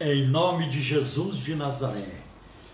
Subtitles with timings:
[0.00, 2.20] Em nome de Jesus de Nazaré,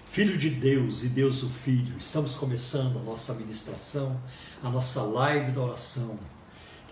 [0.04, 4.20] Filho de Deus e Deus o Filho, estamos começando a nossa ministração,
[4.62, 6.18] a nossa live da oração.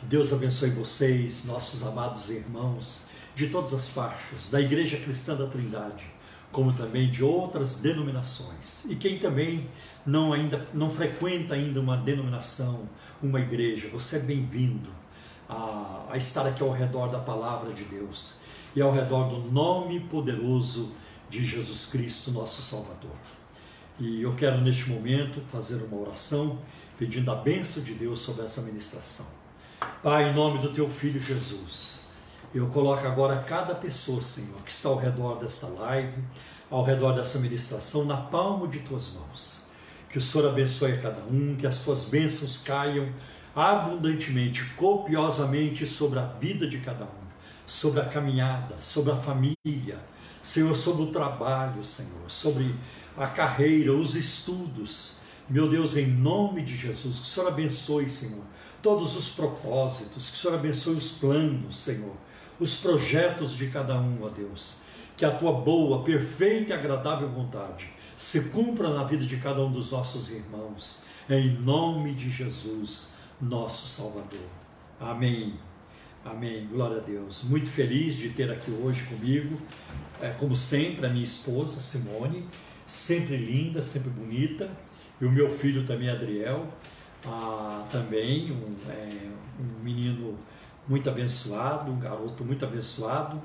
[0.01, 3.03] Que Deus abençoe vocês, nossos amados irmãos
[3.35, 6.05] de todas as faixas, da Igreja Cristã da Trindade,
[6.51, 8.87] como também de outras denominações.
[8.87, 9.69] E quem também
[10.07, 12.89] não ainda não frequenta ainda uma denominação,
[13.23, 14.89] uma igreja, você é bem-vindo
[15.47, 18.41] a, a estar aqui ao redor da palavra de Deus
[18.75, 20.93] e ao redor do nome poderoso
[21.29, 23.17] de Jesus Cristo, nosso Salvador.
[23.99, 26.59] E eu quero neste momento fazer uma oração
[26.99, 29.27] pedindo a bênção de Deus sobre essa ministração.
[30.03, 32.01] Pai, em nome do teu filho Jesus,
[32.55, 36.23] eu coloco agora cada pessoa, Senhor, que está ao redor desta live,
[36.71, 39.67] ao redor dessa ministração, na palma de tuas mãos.
[40.11, 43.09] Que o Senhor abençoe a cada um, que as tuas bênçãos caiam
[43.55, 47.22] abundantemente, copiosamente sobre a vida de cada um
[47.67, 49.99] sobre a caminhada, sobre a família,
[50.43, 52.75] Senhor, sobre o trabalho, Senhor, sobre
[53.17, 55.17] a carreira, os estudos.
[55.49, 58.45] Meu Deus, em nome de Jesus, que o Senhor abençoe, Senhor,
[58.83, 62.17] todos os propósitos, que o Senhor abençoe os planos, Senhor,
[62.59, 64.77] os projetos de cada um, ó Deus.
[65.17, 69.71] Que a tua boa, perfeita e agradável vontade se cumpra na vida de cada um
[69.71, 74.49] dos nossos irmãos, em nome de Jesus, nosso Salvador.
[75.01, 75.72] Amém.
[76.25, 76.69] Amém.
[76.69, 77.43] Glória a Deus.
[77.43, 79.61] Muito feliz de ter aqui hoje comigo,
[80.21, 82.47] é, como sempre, a minha esposa Simone,
[82.87, 84.71] sempre linda, sempre bonita,
[85.21, 86.69] e o meu filho também, Adriel,
[87.27, 90.39] ah, também um, é, um, menino
[90.87, 93.43] muito abençoado, um garoto muito abençoado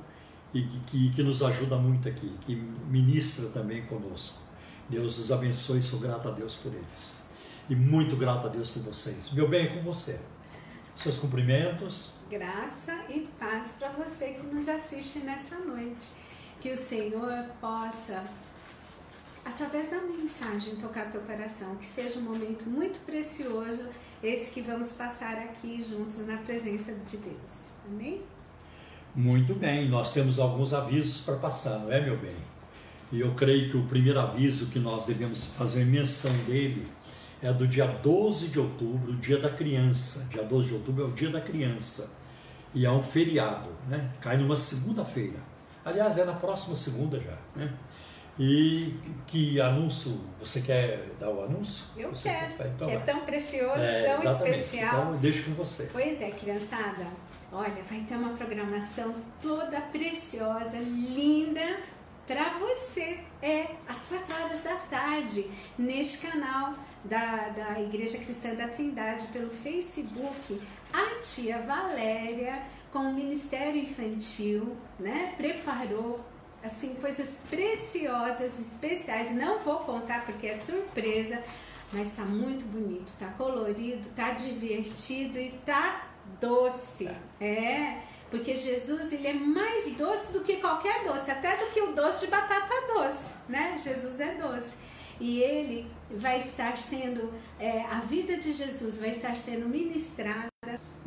[0.54, 4.40] e que, que nos ajuda muito aqui, que ministra também conosco.
[4.88, 7.18] Deus os abençoe, sou grato a Deus por eles.
[7.68, 9.32] E muito grato a Deus por vocês.
[9.34, 10.20] Meu bem, é com você.
[10.98, 12.16] Seus cumprimentos.
[12.28, 16.10] Graça e paz para você que nos assiste nessa noite.
[16.60, 18.24] Que o Senhor possa,
[19.46, 21.76] através da mensagem, tocar teu coração.
[21.76, 23.88] Que seja um momento muito precioso
[24.24, 27.70] esse que vamos passar aqui juntos na presença de Deus.
[27.88, 28.24] Amém?
[29.16, 32.36] Muito bem, nós temos alguns avisos para passar, não é, meu bem?
[33.12, 36.88] E eu creio que o primeiro aviso que nós devemos fazer menção dele
[37.42, 40.28] é do dia 12 de outubro, dia da criança.
[40.30, 42.10] Dia 12 de outubro é o dia da criança.
[42.74, 44.12] E é um feriado, né?
[44.20, 45.40] Cai numa segunda-feira.
[45.86, 47.72] Aliás, é na próxima segunda já, né?
[48.40, 48.94] E
[49.26, 51.86] que anúncio, você quer dar o anúncio?
[51.98, 52.68] Eu você quero, quer?
[52.68, 54.60] Então, que é tão precioso, é, tão exatamente.
[54.60, 55.02] especial.
[55.02, 55.90] Então, deixo com você.
[55.92, 57.08] Pois é, criançada.
[57.52, 61.78] Olha, vai ter uma programação toda preciosa, linda,
[62.28, 63.20] para você.
[63.42, 69.50] É às quatro horas da tarde, neste canal da, da Igreja Cristã da Trindade, pelo
[69.50, 70.62] Facebook,
[70.92, 72.62] a tia Valéria,
[72.92, 76.20] com o Ministério Infantil, né, preparou
[76.64, 79.34] assim coisas preciosas, especiais.
[79.34, 81.42] Não vou contar porque é surpresa,
[81.94, 86.08] mas está muito bonito, está colorido, está divertido e está
[86.42, 87.10] doce.
[87.40, 91.94] É porque Jesus ele é mais doce do que qualquer doce, até do que o
[91.94, 93.78] doce de batata doce, né?
[93.78, 94.78] Jesus é doce.
[95.20, 100.48] E ele vai estar sendo, é, a vida de Jesus vai estar sendo ministrada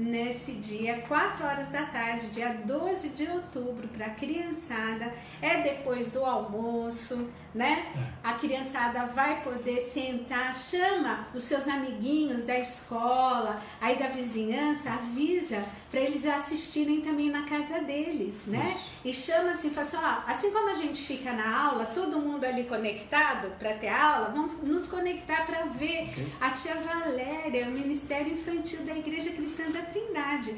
[0.00, 5.12] nesse dia, 4 horas da tarde, dia 12 de outubro, para a criançada.
[5.42, 7.92] É depois do almoço, né?
[7.94, 8.28] É.
[8.28, 15.64] A criançada vai poder sentar, chama os seus amiguinhos da escola, aí da vizinhança, avisa
[15.90, 18.72] para eles assistirem também na casa deles, né?
[18.74, 18.90] Isso.
[19.04, 22.44] E chama assim, fala assim, ó, assim como a gente fica na aula, todo mundo
[22.44, 26.26] ali conectado para ter aula, vamos nos conectar para ver okay.
[26.40, 30.56] a tia Valéria, o Ministério Infantil da Igreja Cristã da Trindade.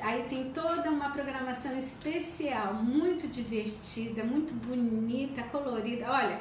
[0.00, 6.10] Aí tem toda uma programação especial, muito divertida, muito bonita, colorida.
[6.10, 6.40] Olha,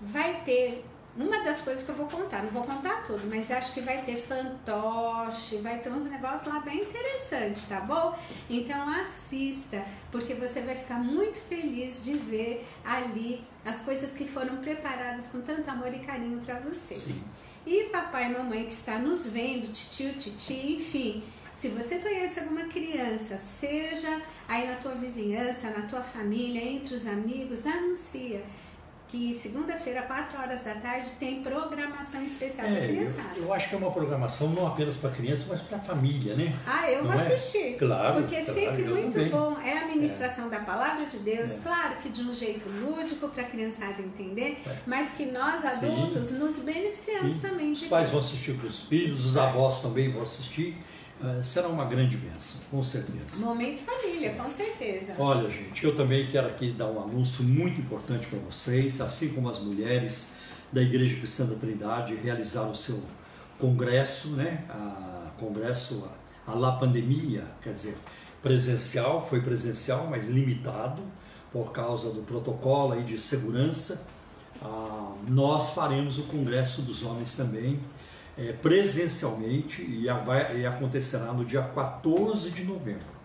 [0.00, 0.84] vai ter
[1.16, 4.02] uma das coisas que eu vou contar, não vou contar tudo, mas acho que vai
[4.02, 8.16] ter fantoche, vai ter uns negócios lá bem interessantes, tá bom?
[8.48, 14.58] Então assista, porque você vai ficar muito feliz de ver ali as coisas que foram
[14.58, 17.02] preparadas com tanto amor e carinho para vocês.
[17.02, 17.24] Sim.
[17.66, 21.22] E papai e mamãe que está nos vendo, titio, titi, enfim,
[21.60, 27.06] se você conhece alguma criança, seja aí na tua vizinhança, na tua família, entre os
[27.06, 28.40] amigos, anuncia
[29.08, 33.28] que segunda-feira, 4 horas da tarde, tem programação especial é, para criançada.
[33.36, 36.34] Eu, eu, acho que é uma programação não apenas para criança, mas para a família,
[36.34, 36.56] né?
[36.64, 37.22] Ah, eu não vou é?
[37.24, 37.76] assistir.
[37.76, 38.22] Claro.
[38.22, 39.30] Porque é claro, sempre muito também.
[39.30, 39.58] bom.
[39.62, 40.50] É a ministração é.
[40.50, 41.58] da palavra de Deus, é.
[41.62, 44.78] claro que de um jeito lúdico para a criançada entender, é.
[44.86, 46.38] mas que nós adultos Sim.
[46.38, 47.40] nos beneficiamos Sim.
[47.40, 47.72] também.
[47.72, 50.78] Os pais vão assistir para os filhos, os avós também vão assistir
[51.22, 53.44] é, será uma grande bênção, com certeza.
[53.44, 55.14] Momento família, com certeza.
[55.18, 59.48] Olha, gente, eu também quero aqui dar um anúncio muito importante para vocês, assim como
[59.48, 60.34] as mulheres
[60.72, 63.02] da Igreja Cristã da Trindade realizaram o seu
[63.58, 64.64] congresso, né?
[64.68, 66.08] A congresso
[66.46, 67.96] a, a la pandemia, quer dizer,
[68.42, 71.02] presencial, foi presencial, mas limitado
[71.52, 74.06] por causa do protocolo aí de segurança.
[74.62, 77.80] Ah, nós faremos o congresso dos homens também
[78.40, 83.20] é, presencialmente e, a, e acontecerá no dia 14 de novembro.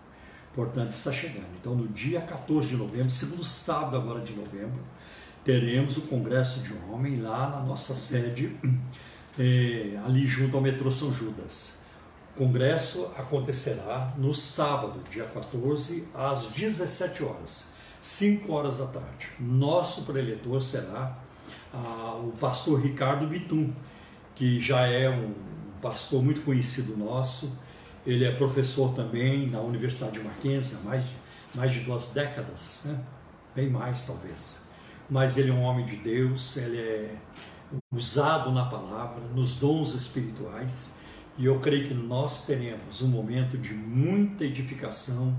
[0.54, 1.48] Portanto, está chegando.
[1.58, 4.80] Então, no dia 14 de novembro, segundo sábado agora de novembro,
[5.42, 8.54] teremos o Congresso de Homem lá na nossa sede,
[9.38, 11.78] é, ali junto ao metrô São Judas.
[12.34, 19.28] O congresso acontecerá no sábado, dia 14, às 17 horas, 5 horas da tarde.
[19.40, 21.16] Nosso preletor será
[21.72, 23.72] ah, o pastor Ricardo Bitum,
[24.36, 25.34] que já é um
[25.80, 27.58] pastor muito conhecido nosso.
[28.06, 31.04] Ele é professor também na Universidade de Mackenzie há mais,
[31.54, 33.02] mais de duas décadas, né?
[33.54, 34.68] bem mais talvez.
[35.10, 37.16] Mas ele é um homem de Deus, ele é
[37.92, 40.94] usado na palavra, nos dons espirituais,
[41.38, 45.34] e eu creio que nós teremos um momento de muita edificação.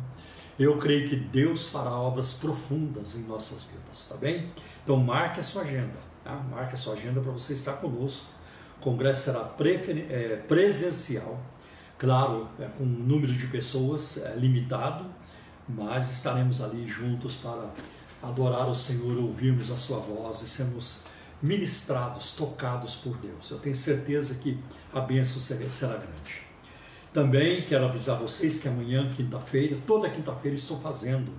[0.57, 4.51] Eu creio que Deus fará obras profundas em nossas vidas, tá bem?
[4.83, 6.35] Então marque a sua agenda, tá?
[6.49, 8.37] Marque a sua agenda para você estar conosco
[8.79, 9.53] o congresso será
[10.09, 11.39] é, presencial,
[11.97, 15.05] claro, é, com um número de pessoas é, limitado,
[15.67, 17.69] mas estaremos ali juntos para
[18.21, 21.03] adorar o Senhor, ouvirmos a Sua voz e sermos
[21.41, 23.49] ministrados, tocados por Deus.
[23.51, 24.57] Eu tenho certeza que
[24.93, 26.47] a bênção será grande.
[27.13, 31.31] Também quero avisar vocês que amanhã, quinta-feira, toda quinta-feira, estou fazendo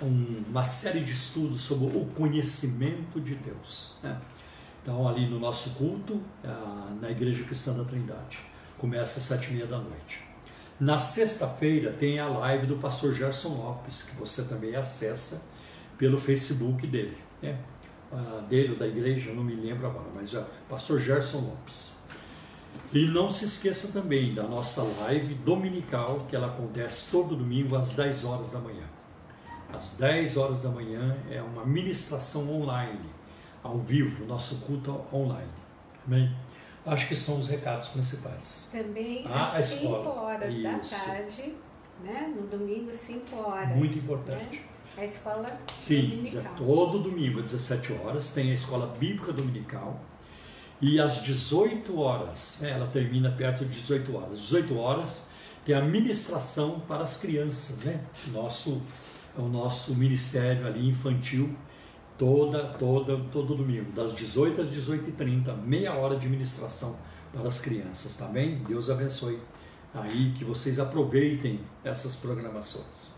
[0.00, 3.94] uma série de estudos sobre o conhecimento de Deus.
[4.02, 4.18] Né?
[4.86, 6.20] Então, ali no nosso culto,
[7.00, 8.38] na Igreja Cristã da Trindade.
[8.78, 10.22] Começa às sete e meia da noite.
[10.78, 15.42] Na sexta-feira tem a live do pastor Gerson Lopes, que você também acessa
[15.98, 17.18] pelo Facebook dele.
[17.42, 17.58] Né?
[18.48, 21.96] dele ou da igreja, não me lembro agora, mas é pastor Gerson Lopes.
[22.92, 27.96] E não se esqueça também da nossa live dominical, que ela acontece todo domingo às
[27.96, 28.84] 10 horas da manhã.
[29.74, 33.15] Às 10 horas da manhã é uma ministração online
[33.66, 35.50] ao vivo, nosso culto online.
[36.06, 36.34] Amém?
[36.84, 38.68] Acho que são os recados principais.
[38.70, 40.62] Também ah, às 5 horas Isso.
[40.62, 41.54] da tarde,
[42.02, 42.32] né?
[42.34, 43.76] no domingo, 5 horas.
[43.76, 44.58] Muito importante.
[44.58, 44.64] Né?
[44.96, 46.54] A escola Sim, dominical.
[46.56, 50.00] todo domingo, às 17 horas, tem a escola bíblica dominical.
[50.80, 54.40] E às 18 horas, né, ela termina perto de 18 horas.
[54.40, 55.26] 18 horas
[55.64, 58.00] tem a ministração para as crianças, né?
[58.28, 58.80] Nosso,
[59.36, 61.54] é o nosso ministério ali infantil
[62.18, 66.96] toda, toda, todo domingo, das 18 às 18h30, meia hora de ministração
[67.32, 68.58] para as crianças, tá bem?
[68.66, 69.38] Deus abençoe
[69.94, 73.14] aí, que vocês aproveitem essas programações.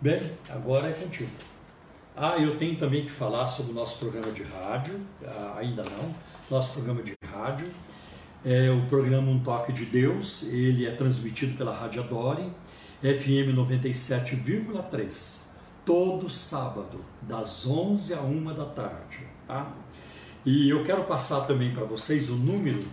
[0.00, 1.30] Bem, agora é contigo.
[2.16, 6.14] Ah, eu tenho também que falar sobre o nosso programa de rádio, ah, ainda não,
[6.50, 7.68] nosso programa de rádio,
[8.44, 12.50] é o programa Um Toque de Deus, ele é transmitido pela Rádio Adore,
[13.02, 15.49] FM 97,3
[15.84, 19.26] todo sábado, das 11 a 1 da tarde.
[19.46, 19.72] Tá?
[20.44, 22.84] E eu quero passar também para vocês o número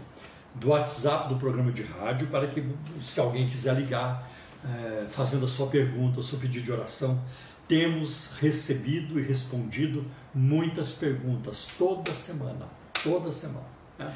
[0.56, 2.64] do WhatsApp do programa de rádio para que,
[3.00, 4.30] se alguém quiser ligar,
[4.66, 7.22] é, fazendo a sua pergunta, o seu pedido de oração,
[7.68, 12.66] temos recebido e respondido muitas perguntas toda semana,
[13.04, 13.68] toda semana.
[14.00, 14.14] Né?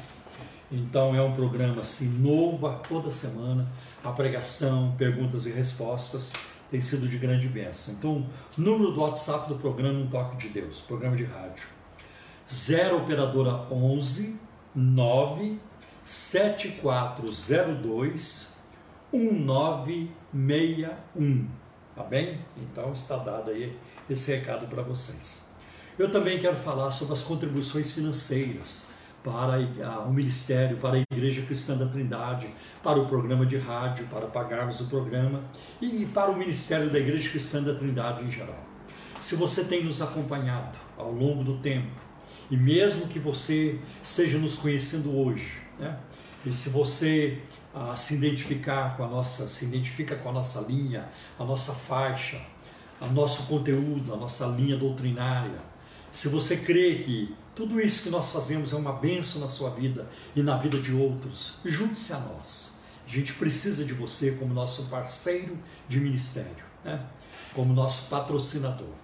[0.70, 3.70] Então é um programa assim novo toda semana,
[4.02, 6.32] a pregação, perguntas e respostas
[6.72, 7.94] tem sido de grande bênção.
[7.94, 8.26] Então,
[8.56, 11.68] número do WhatsApp do programa Um Toque de Deus, programa de rádio.
[12.50, 14.40] 0 operadora 11
[14.74, 15.60] 9
[16.02, 18.56] 7402
[19.12, 21.46] 1961.
[21.94, 22.40] Tá bem?
[22.56, 25.46] Então está dado aí esse recado para vocês.
[25.98, 28.91] Eu também quero falar sobre as contribuições financeiras
[29.22, 29.58] para
[30.06, 32.48] o Ministério, para a Igreja Cristã da Trindade,
[32.82, 35.44] para o programa de rádio, para pagarmos o programa
[35.80, 38.58] e para o Ministério da Igreja Cristã da Trindade em geral.
[39.20, 42.00] Se você tem nos acompanhado ao longo do tempo,
[42.50, 45.98] e mesmo que você esteja nos conhecendo hoje, né?
[46.44, 47.40] e se você
[47.74, 52.40] ah, se identificar com a nossa, se identifica com a nossa linha, a nossa faixa,
[53.00, 55.60] o nosso conteúdo, a nossa linha doutrinária,
[56.12, 60.08] se você crê que tudo isso que nós fazemos é uma bênção na sua vida
[60.36, 61.54] e na vida de outros.
[61.64, 62.78] Junte-se a nós.
[63.06, 67.04] A gente precisa de você como nosso parceiro de ministério, né?
[67.54, 68.94] como nosso patrocinador.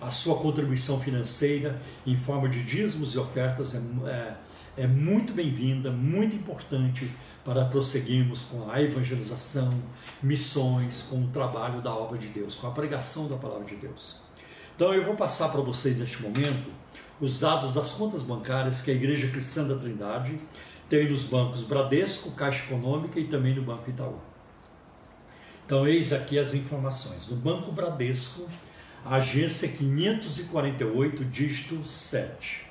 [0.00, 3.78] A sua contribuição financeira em forma de dízimos e ofertas é,
[4.08, 4.36] é,
[4.84, 7.10] é muito bem-vinda, muito importante
[7.44, 9.80] para prosseguirmos com a evangelização,
[10.22, 14.29] missões, com o trabalho da obra de Deus, com a pregação da palavra de Deus.
[14.80, 16.70] Então eu vou passar para vocês neste momento
[17.20, 20.40] os dados das contas bancárias que a Igreja Cristã da Trindade
[20.88, 24.18] tem nos bancos Bradesco, Caixa Econômica e também no Banco Itaú.
[25.66, 27.28] Então eis aqui as informações.
[27.28, 28.48] No Banco Bradesco,
[29.04, 32.66] agência 548, dígito 7.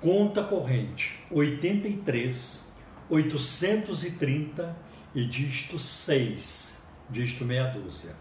[0.00, 2.72] Conta corrente 83
[3.10, 4.76] 830
[5.12, 8.14] e dígito 6, dígito meia dúzia.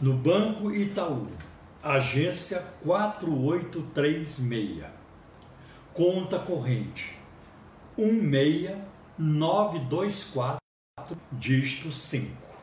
[0.00, 1.28] No Banco Itaú,
[1.84, 4.84] agência 4836.
[5.92, 7.18] Conta corrente
[7.98, 10.56] 16924,
[11.30, 12.56] dígito 5.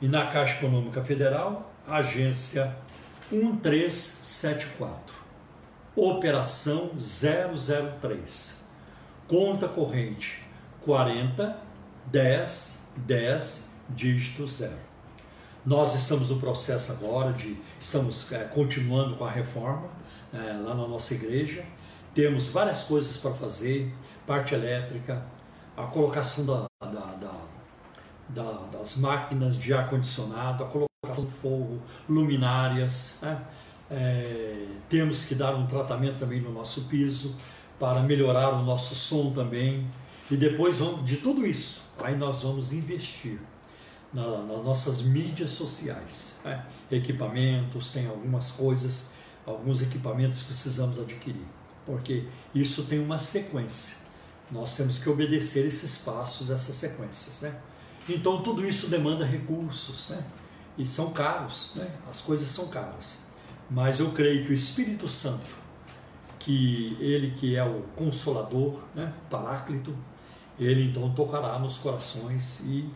[0.00, 2.76] E na Caixa Econômica Federal, agência
[3.30, 5.16] 1374,
[5.96, 8.64] operação 003,
[9.26, 10.44] conta corrente
[10.80, 11.58] 40
[12.06, 14.91] 10 10 dígito 0.
[15.64, 19.88] Nós estamos no processo agora de estamos é, continuando com a reforma
[20.34, 21.64] é, lá na nossa igreja.
[22.12, 23.94] Temos várias coisas para fazer,
[24.26, 25.24] parte elétrica,
[25.76, 27.32] a colocação da, da, da,
[28.28, 33.20] da das máquinas de ar condicionado, a colocação de fogo, luminárias.
[33.22, 33.40] Né?
[33.88, 37.36] É, temos que dar um tratamento também no nosso piso
[37.78, 39.88] para melhorar o nosso som também.
[40.28, 43.38] E depois vamos, de tudo isso, aí nós vamos investir
[44.12, 46.36] na, nas nossas mídias sociais.
[46.44, 46.64] Né?
[46.90, 49.12] Equipamentos, tem algumas coisas,
[49.46, 51.46] alguns equipamentos que precisamos adquirir,
[51.86, 54.02] porque isso tem uma sequência.
[54.50, 57.40] Nós temos que obedecer esses passos, essas sequências.
[57.40, 57.58] Né?
[58.08, 60.10] Então tudo isso demanda recursos.
[60.10, 60.22] Né?
[60.76, 61.90] e são caros, né?
[62.10, 63.20] as coisas são caras.
[63.70, 65.62] Mas eu creio que o Espírito Santo,
[66.38, 69.12] que ele que é o consolador, né?
[69.30, 69.96] Paráclito,
[70.58, 72.90] ele então tocará nos corações e,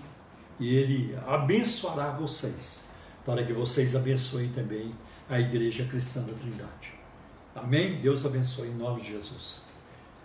[0.58, 2.88] e ele abençoará vocês,
[3.24, 4.92] para que vocês abençoem também
[5.28, 6.94] a Igreja Cristã da Trindade.
[7.54, 8.00] Amém?
[8.00, 9.60] Deus abençoe em nome de Jesus.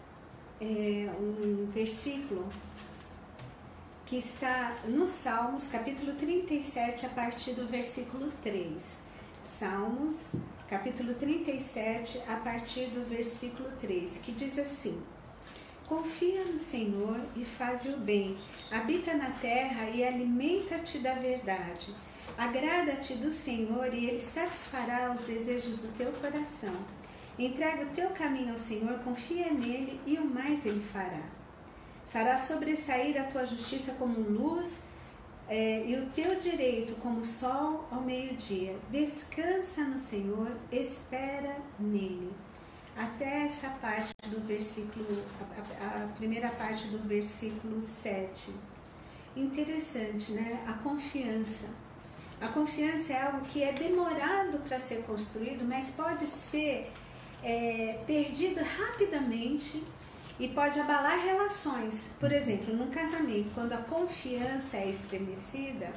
[0.61, 2.47] é, um versículo
[4.05, 8.99] que está no Salmos, capítulo 37, a partir do versículo 3.
[9.43, 10.27] Salmos,
[10.67, 15.01] capítulo 37, a partir do versículo 3, que diz assim:
[15.87, 18.37] Confia no Senhor e faz o bem,
[18.69, 21.95] habita na terra e alimenta-te da verdade.
[22.37, 26.98] Agrada-te do Senhor e ele satisfará os desejos do teu coração.
[27.39, 31.23] Entrega o teu caminho ao Senhor, confia nele e o mais ele fará.
[32.09, 34.83] Fará sobressair a tua justiça como luz
[35.47, 38.75] é, e o teu direito como sol ao meio-dia.
[38.91, 42.29] Descansa no Senhor, espera nele.
[42.97, 45.23] Até essa parte do versículo,
[45.79, 48.53] a, a primeira parte do versículo 7.
[49.33, 50.61] Interessante, né?
[50.67, 51.67] A confiança.
[52.41, 56.91] A confiança é algo que é demorado para ser construído, mas pode ser
[57.43, 59.83] é, perdido rapidamente
[60.39, 62.13] e pode abalar relações.
[62.19, 65.93] Por exemplo, num casamento, quando a confiança é estremecida,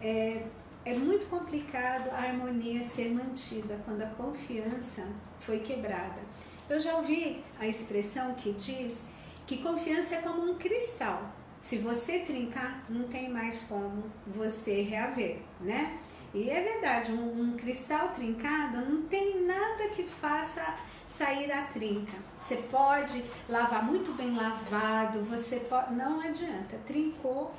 [0.00, 0.44] é,
[0.84, 5.06] é muito complicado a harmonia ser mantida quando a confiança
[5.40, 6.20] foi quebrada.
[6.68, 9.02] Eu já ouvi a expressão que diz
[9.46, 11.30] que confiança é como um cristal.
[11.60, 15.98] Se você trincar, não tem mais como você reaver, né?
[16.32, 22.16] E é verdade, um, um cristal trincado não tem nada que faça sair a trinca.
[22.38, 27.52] Você pode lavar muito bem lavado, você pode, não adianta, trincou,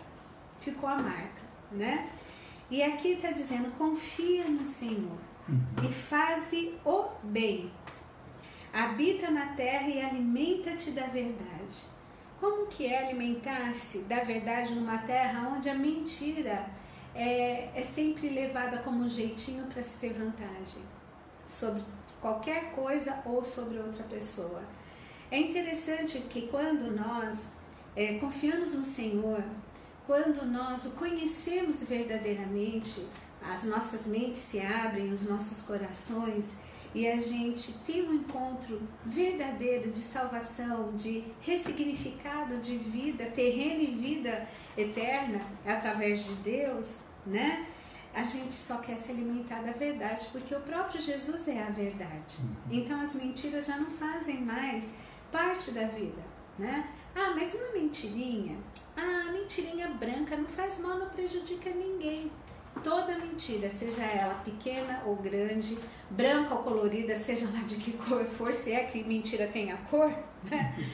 [0.60, 2.10] ficou a marca, né?
[2.70, 5.18] E aqui está dizendo, confia no Senhor
[5.50, 5.84] uhum.
[5.84, 7.70] e faze o bem.
[8.74, 11.92] Habita na terra e alimenta-te da verdade.
[12.40, 16.66] Como que é alimentar-se da verdade numa terra onde a mentira
[17.14, 20.84] é, é sempre levada como um jeitinho para se ter vantagem
[21.48, 21.84] sobre
[22.22, 24.64] qualquer coisa ou sobre outra pessoa.
[25.30, 27.48] É interessante que quando nós
[27.96, 29.44] é, confiamos no Senhor,
[30.06, 33.08] quando nós o conhecemos verdadeiramente,
[33.42, 36.58] as nossas mentes se abrem, os nossos corações
[36.94, 43.88] e a gente tem um encontro verdadeiro de salvação, de ressignificado de vida, terreno e
[43.88, 47.68] vida eterna através de Deus, né?
[48.14, 52.40] a gente só quer se alimentar da verdade, porque o próprio Jesus é a verdade.
[52.42, 52.80] Uhum.
[52.80, 54.94] Então as mentiras já não fazem mais
[55.32, 56.22] parte da vida,
[56.60, 56.90] né?
[57.16, 58.58] Ah, mas uma mentirinha,
[58.98, 62.30] ah, mentirinha branca não faz mal, não prejudica ninguém.
[62.84, 65.78] Toda mentira, seja ela pequena ou grande,
[66.10, 69.78] branca ou colorida, seja lá de que cor for, se é que mentira tem a
[69.78, 70.10] cor,
[70.50, 70.76] né?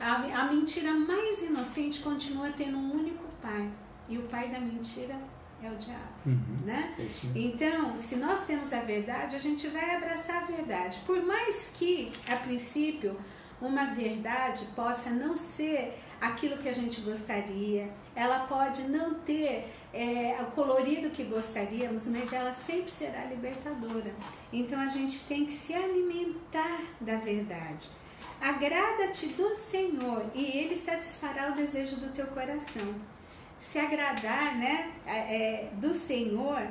[0.00, 3.68] A, a mentira mais inocente continua tendo um único pai.
[4.08, 5.18] E o pai da mentira
[5.62, 6.94] é o diabo, uhum, né?
[6.98, 11.00] É então, se nós temos a verdade, a gente vai abraçar a verdade.
[11.04, 13.16] Por mais que, a princípio,
[13.60, 20.38] uma verdade possa não ser aquilo que a gente gostaria, ela pode não ter é,
[20.42, 24.14] o colorido que gostaríamos, mas ela sempre será libertadora.
[24.52, 27.88] Então, a gente tem que se alimentar da verdade.
[28.40, 32.94] Agrada-te do Senhor e Ele satisfará o desejo do teu coração
[33.58, 36.62] se agradar né, é, do Senhor,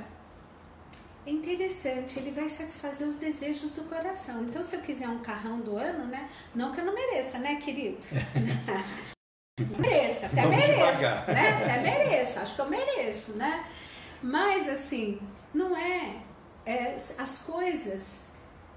[1.27, 4.43] é interessante, ele vai satisfazer os desejos do coração.
[4.43, 6.29] Então, se eu quiser um carrão do ano, né?
[6.55, 7.97] Não que eu não mereça, né, querido?
[9.77, 11.49] mereço, até Vamos mereço, né?
[11.49, 13.65] Até mereço, acho que eu mereço, né?
[14.23, 15.19] Mas assim,
[15.53, 16.21] não é,
[16.65, 18.21] é as coisas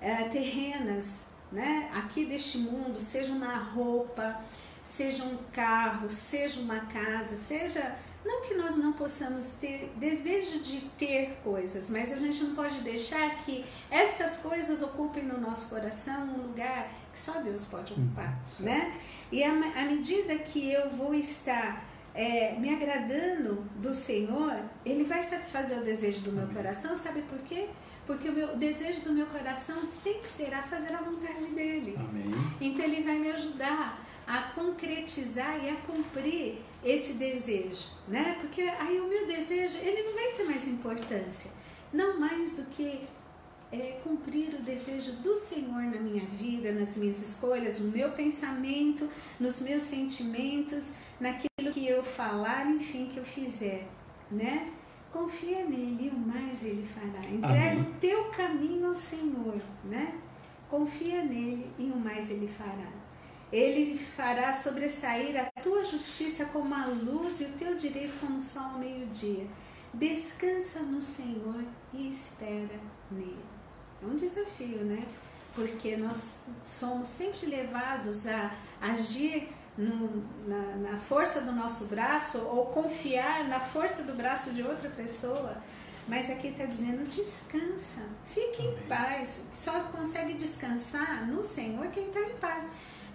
[0.00, 1.88] é, terrenas, né?
[1.94, 4.42] Aqui deste mundo, seja uma roupa,
[4.84, 7.94] seja um carro, seja uma casa, seja.
[8.24, 12.80] Não que nós não possamos ter desejo de ter coisas, mas a gente não pode
[12.82, 18.38] deixar que estas coisas ocupem no nosso coração um lugar que só Deus pode ocupar,
[18.58, 19.00] uhum, né?
[19.32, 19.52] E à
[19.84, 21.84] medida que eu vou estar
[22.14, 27.38] é, me agradando do Senhor, Ele vai satisfazer o desejo do meu coração, sabe por
[27.40, 27.68] quê?
[28.06, 31.96] Porque o, meu, desejo do meu coração sempre será fazer a vontade dele.
[31.98, 32.34] Amém.
[32.60, 38.38] Então Ele vai me ajudar a concretizar e a cumprir esse desejo, né?
[38.40, 41.50] Porque aí o meu desejo, ele não vai ter mais importância,
[41.92, 43.08] não mais do que
[43.72, 49.10] é, cumprir o desejo do Senhor na minha vida, nas minhas escolhas, no meu pensamento,
[49.40, 53.88] nos meus sentimentos, naquilo que eu falar, enfim, que eu fizer,
[54.30, 54.72] né?
[55.12, 57.28] Confia nele e o mais ele fará.
[57.28, 60.20] Entrega o teu caminho ao Senhor, né?
[60.68, 62.99] Confia nele e o mais ele fará.
[63.52, 68.40] Ele fará sobressair a tua justiça como a luz e o teu direito como o
[68.40, 69.46] sol ao meio-dia.
[69.92, 72.78] Descansa no Senhor e espera
[73.10, 73.44] nele.
[74.02, 75.04] É um desafio, né?
[75.54, 82.66] Porque nós somos sempre levados a agir no, na, na, força do nosso braço ou
[82.66, 85.56] confiar na força do braço de outra pessoa.
[86.06, 89.42] Mas aqui está dizendo: descansa, fique em paz.
[89.52, 92.70] Só consegue descansar no Senhor quem está em paz.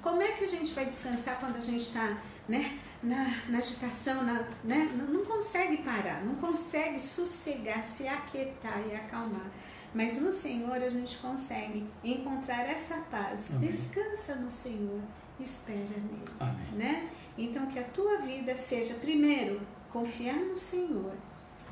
[0.05, 2.15] Como é que a gente vai descansar quando a gente está
[2.47, 8.83] né, na, na agitação, na, né, não, não consegue parar, não consegue sossegar, se aquietar
[8.87, 9.49] e acalmar.
[9.95, 13.49] Mas no Senhor a gente consegue encontrar essa paz.
[13.49, 13.67] Amém.
[13.67, 15.01] Descansa no Senhor,
[15.39, 16.29] espera nele.
[16.39, 16.67] Amém.
[16.73, 17.09] Né?
[17.35, 19.59] Então que a tua vida seja, primeiro,
[19.91, 21.15] confiar no Senhor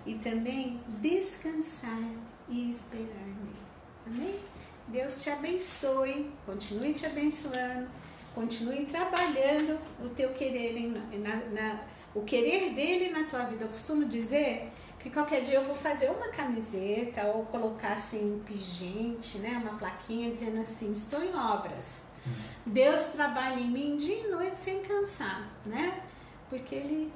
[0.08, 2.10] e também descansar
[2.50, 3.62] e esperar nele.
[4.08, 4.40] Amém?
[4.88, 8.02] Deus te abençoe, continue te abençoando
[8.34, 11.80] Continue trabalhando o teu querer, na, na,
[12.16, 13.66] o querer dele na tua vida.
[13.66, 18.40] Eu costumo dizer que qualquer dia eu vou fazer uma camiseta ou colocar assim um
[18.40, 22.04] pingente, né, uma plaquinha dizendo assim, estou em obras.
[22.66, 26.02] Deus trabalha em mim dia e noite sem cansar, né?
[26.50, 27.12] Porque ele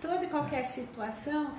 [0.00, 1.52] toda e qualquer situação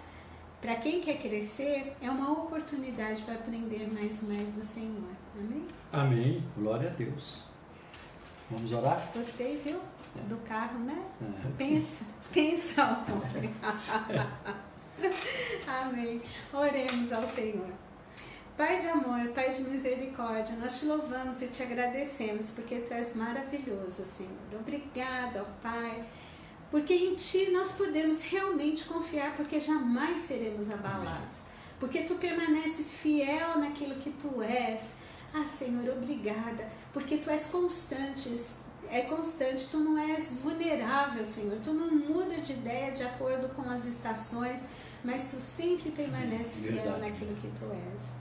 [0.59, 5.11] para quem quer crescer é uma oportunidade para aprender mais e mais do Senhor.
[5.39, 5.67] Amém?
[5.91, 6.43] Amém.
[6.57, 7.46] Glória a Deus.
[8.49, 9.11] Vamos orar?
[9.13, 9.79] Gostei, viu?
[10.15, 10.21] É.
[10.29, 10.97] Do carro, né?
[11.21, 11.25] É.
[11.57, 13.51] Pensa, pensa, homem.
[15.67, 16.21] Amém.
[16.53, 17.73] Oremos ao Senhor.
[18.57, 23.15] Pai de amor, Pai de misericórdia, nós te louvamos e te agradecemos porque tu és
[23.15, 24.31] maravilhoso, Senhor.
[24.59, 26.03] Obrigada, Pai,
[26.71, 31.45] porque em ti nós podemos realmente confiar, porque jamais seremos abalados.
[31.79, 34.95] Porque tu permaneces fiel naquilo que tu és
[35.41, 38.29] ah, Senhor, obrigada, porque tu és constante,
[38.89, 41.57] é constante, tu não és vulnerável, Senhor.
[41.63, 44.65] Tu não muda de ideia de acordo com as estações,
[45.03, 48.11] mas tu sempre permanece fiel naquilo que tu és.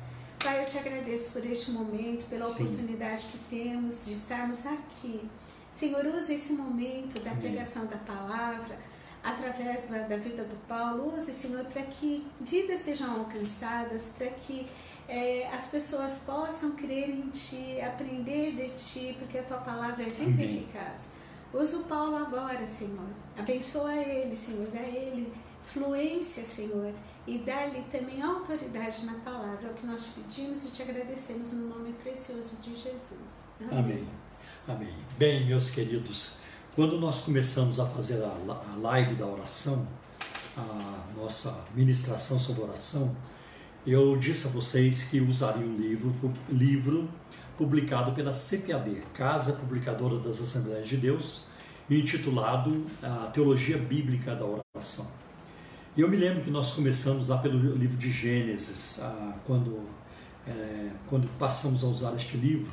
[0.43, 2.65] Pai, eu te agradeço por este momento, pela Sim.
[2.65, 5.29] oportunidade que temos de estarmos aqui.
[5.75, 7.43] Senhor, use esse momento da Amém.
[7.43, 8.79] pregação da palavra
[9.23, 11.15] através da, da vida do Paulo.
[11.17, 14.67] Use, Senhor, para que vidas sejam alcançadas, para que
[15.09, 20.09] é, as pessoas possam crer em Ti, aprender de Ti, porque a Tua palavra é
[20.09, 21.11] viva e eficaz.
[21.53, 23.09] Usa o Paulo agora, Senhor.
[23.37, 24.69] Abençoa ele, Senhor.
[24.69, 25.33] Dá ele
[25.73, 26.93] fluência, Senhor,
[27.27, 29.69] e dar-lhe também autoridade na palavra.
[29.69, 33.43] É o que nós pedimos e te agradecemos no nome precioso de Jesus.
[33.61, 33.79] Amém.
[33.79, 34.09] Amém.
[34.69, 34.95] Amém.
[35.17, 36.39] Bem, meus queridos,
[36.75, 39.87] quando nós começamos a fazer a live da oração,
[40.57, 43.15] a nossa ministração sobre oração,
[43.87, 46.13] eu disse a vocês que usaria um livro,
[46.51, 47.09] livro
[47.57, 51.47] publicado pela CPAD, Casa Publicadora das Assembleias de Deus,
[51.89, 55.07] intitulado A Teologia Bíblica da Oração.
[55.97, 59.01] E eu me lembro que nós começamos lá pelo livro de Gênesis,
[59.47, 59.89] quando,
[60.47, 62.73] é, quando passamos a usar este livro,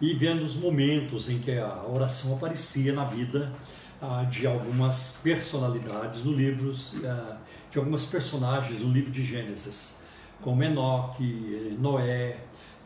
[0.00, 3.52] e vendo os momentos em que a oração aparecia na vida
[4.28, 6.72] de algumas personalidades no livro,
[7.70, 9.99] de algumas personagens no livro de Gênesis,
[10.42, 12.36] como Enoque, Noé,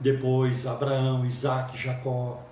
[0.00, 2.42] depois Abraão, Isaac, Jacó.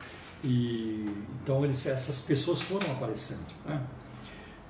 [0.45, 1.07] E,
[1.43, 3.47] então eles, essas pessoas foram aparecendo.
[3.65, 3.81] Né?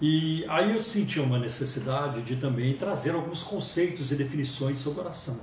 [0.01, 5.40] E aí eu senti uma necessidade de também trazer alguns conceitos e definições sobre oração.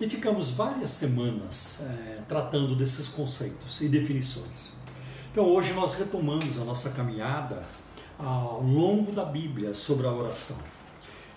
[0.00, 4.72] E ficamos várias semanas é, tratando desses conceitos e definições.
[5.30, 7.64] Então hoje nós retomamos a nossa caminhada
[8.18, 10.58] ao longo da Bíblia sobre a oração.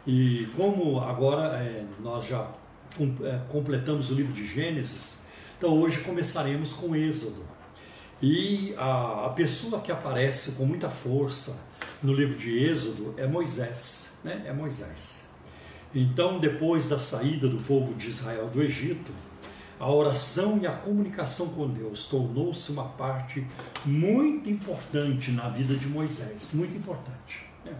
[0.06, 2.52] E como agora é, nós já
[3.50, 5.20] completamos o livro de Gênesis,
[5.58, 7.44] então hoje começaremos com Êxodo.
[8.22, 11.60] E a, a, pessoa que aparece com muita força
[12.02, 14.44] no livro de Êxodo é Moisés, né?
[14.46, 15.30] É Moisés.
[15.94, 19.12] Então, depois da saída do povo de Israel do Egito,
[19.80, 23.46] a oração e a comunicação com Deus tornou-se uma parte
[23.86, 27.46] muito importante na vida de Moisés, muito importante.
[27.64, 27.74] Né?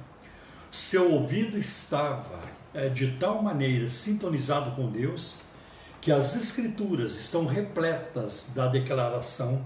[0.72, 2.40] Seu ouvido estava
[2.76, 5.40] é, de tal maneira sintonizado com Deus
[6.02, 9.64] que as escrituras estão repletas da declaração.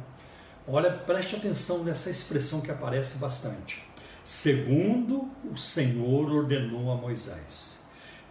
[0.66, 3.84] Olha, preste atenção nessa expressão que aparece bastante.
[4.24, 7.80] Segundo o Senhor ordenou a Moisés.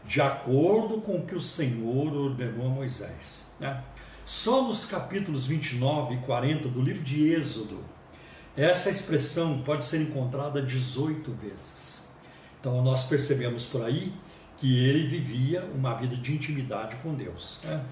[0.06, 3.52] De acordo com o que o Senhor ordenou a Moisés.
[3.60, 3.82] Né?
[4.24, 7.84] Só nos capítulos 29 e 40 do livro de Êxodo,
[8.56, 12.08] essa expressão pode ser encontrada 18 vezes.
[12.60, 14.12] Então nós percebemos por aí
[14.60, 17.60] que ele vivia uma vida de intimidade com Deus.
[17.64, 17.84] Né?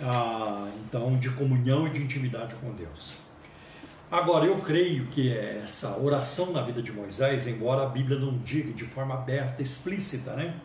[0.00, 3.14] Ah, então, de comunhão e de intimidade com Deus.
[4.10, 8.72] Agora, eu creio que essa oração na vida de Moisés, embora a Bíblia não diga
[8.72, 10.56] de forma aberta, explícita, né?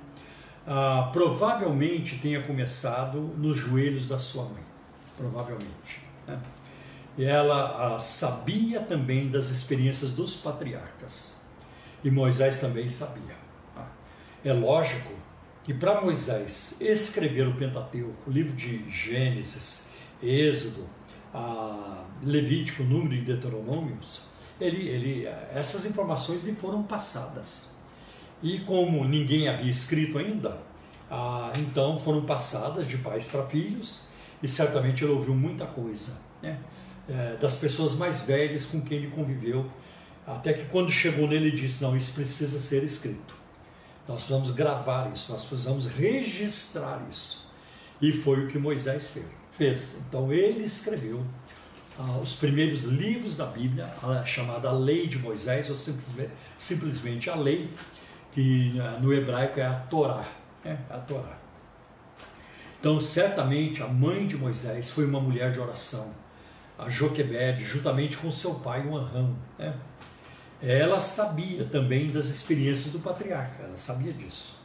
[0.65, 4.63] Ah, provavelmente tenha começado nos joelhos da sua mãe.
[5.15, 6.01] Provavelmente.
[6.27, 6.39] Né?
[7.17, 11.45] E ela ah, sabia também das experiências dos patriarcas.
[12.03, 13.35] E Moisés também sabia.
[13.75, 13.87] Tá?
[14.43, 15.13] É lógico
[15.65, 19.89] que para Moisés escrever o Pentateuco, o livro de Gênesis,
[20.21, 20.87] Êxodo,
[22.23, 24.21] Levítico, Número e Deuteronômios,
[24.61, 27.75] ele, ele, essas informações lhe foram passadas.
[28.43, 30.59] E como ninguém havia escrito ainda,
[31.09, 34.05] ah, então foram passadas de pais para filhos,
[34.43, 36.59] e certamente ele ouviu muita coisa né?
[37.09, 39.69] é, das pessoas mais velhas com quem ele conviveu,
[40.27, 43.44] até que quando chegou nele, ele disse: Não, isso precisa ser escrito.
[44.07, 47.47] Nós precisamos gravar isso, nós precisamos registrar isso.
[48.01, 49.17] E foi o que Moisés
[49.51, 50.05] fez.
[50.07, 51.23] Então ele escreveu
[51.97, 57.35] ah, os primeiros livros da Bíblia, a chamada Lei de Moisés, ou simplesmente, simplesmente a
[57.35, 57.69] lei,
[58.33, 60.27] que ah, no hebraico é a Torá.
[60.63, 61.37] É, a Torá.
[62.79, 66.13] Então, certamente, a mãe de Moisés foi uma mulher de oração,
[66.77, 69.35] a Joquebede, juntamente com seu pai, o Anrão.
[69.57, 69.73] Né?
[70.65, 74.59] Ela sabia também das experiências do patriarca, ela sabia disso.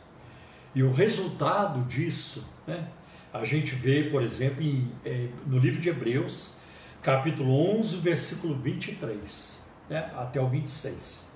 [0.74, 2.88] E o resultado disso, né,
[3.32, 6.54] a gente vê, por exemplo, em, é, no livro de Hebreus,
[7.02, 9.60] capítulo 11, versículo 23
[9.90, 11.28] né, até o 26.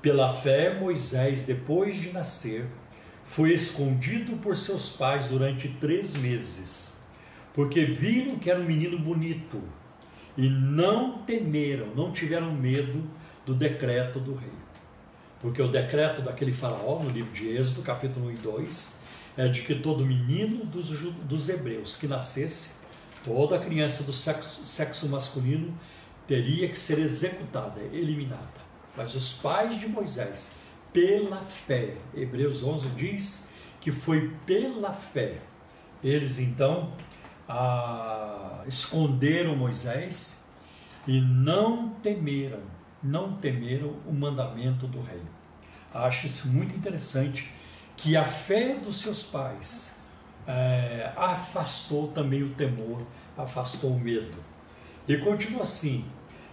[0.00, 2.66] Pela fé, Moisés, depois de nascer,
[3.24, 6.98] foi escondido por seus pais durante três meses,
[7.52, 9.62] porque viram que era um menino bonito
[10.38, 13.04] e não temeram, não tiveram medo
[13.44, 14.52] do decreto do rei.
[15.40, 19.00] Porque o decreto daquele faraó, no livro de Êxodo, capítulo 1 e 2,
[19.36, 20.90] é de que todo menino dos,
[21.24, 22.74] dos hebreus que nascesse,
[23.24, 25.74] toda criança do sexo, sexo masculino,
[26.26, 28.60] teria que ser executada, eliminada.
[28.96, 30.52] Mas os pais de Moisés,
[30.92, 33.48] pela fé, Hebreus 11 diz
[33.80, 35.38] que foi pela fé.
[36.04, 36.92] Eles então
[38.66, 40.46] esconderam Moisés
[41.06, 42.60] e não temeram
[43.02, 45.22] não temeram o mandamento do rei.
[45.92, 47.50] Acho isso muito interessante
[47.96, 49.96] que a fé dos seus pais
[50.46, 53.02] é, afastou também o temor,
[53.36, 54.38] afastou o medo.
[55.08, 56.04] E continua assim: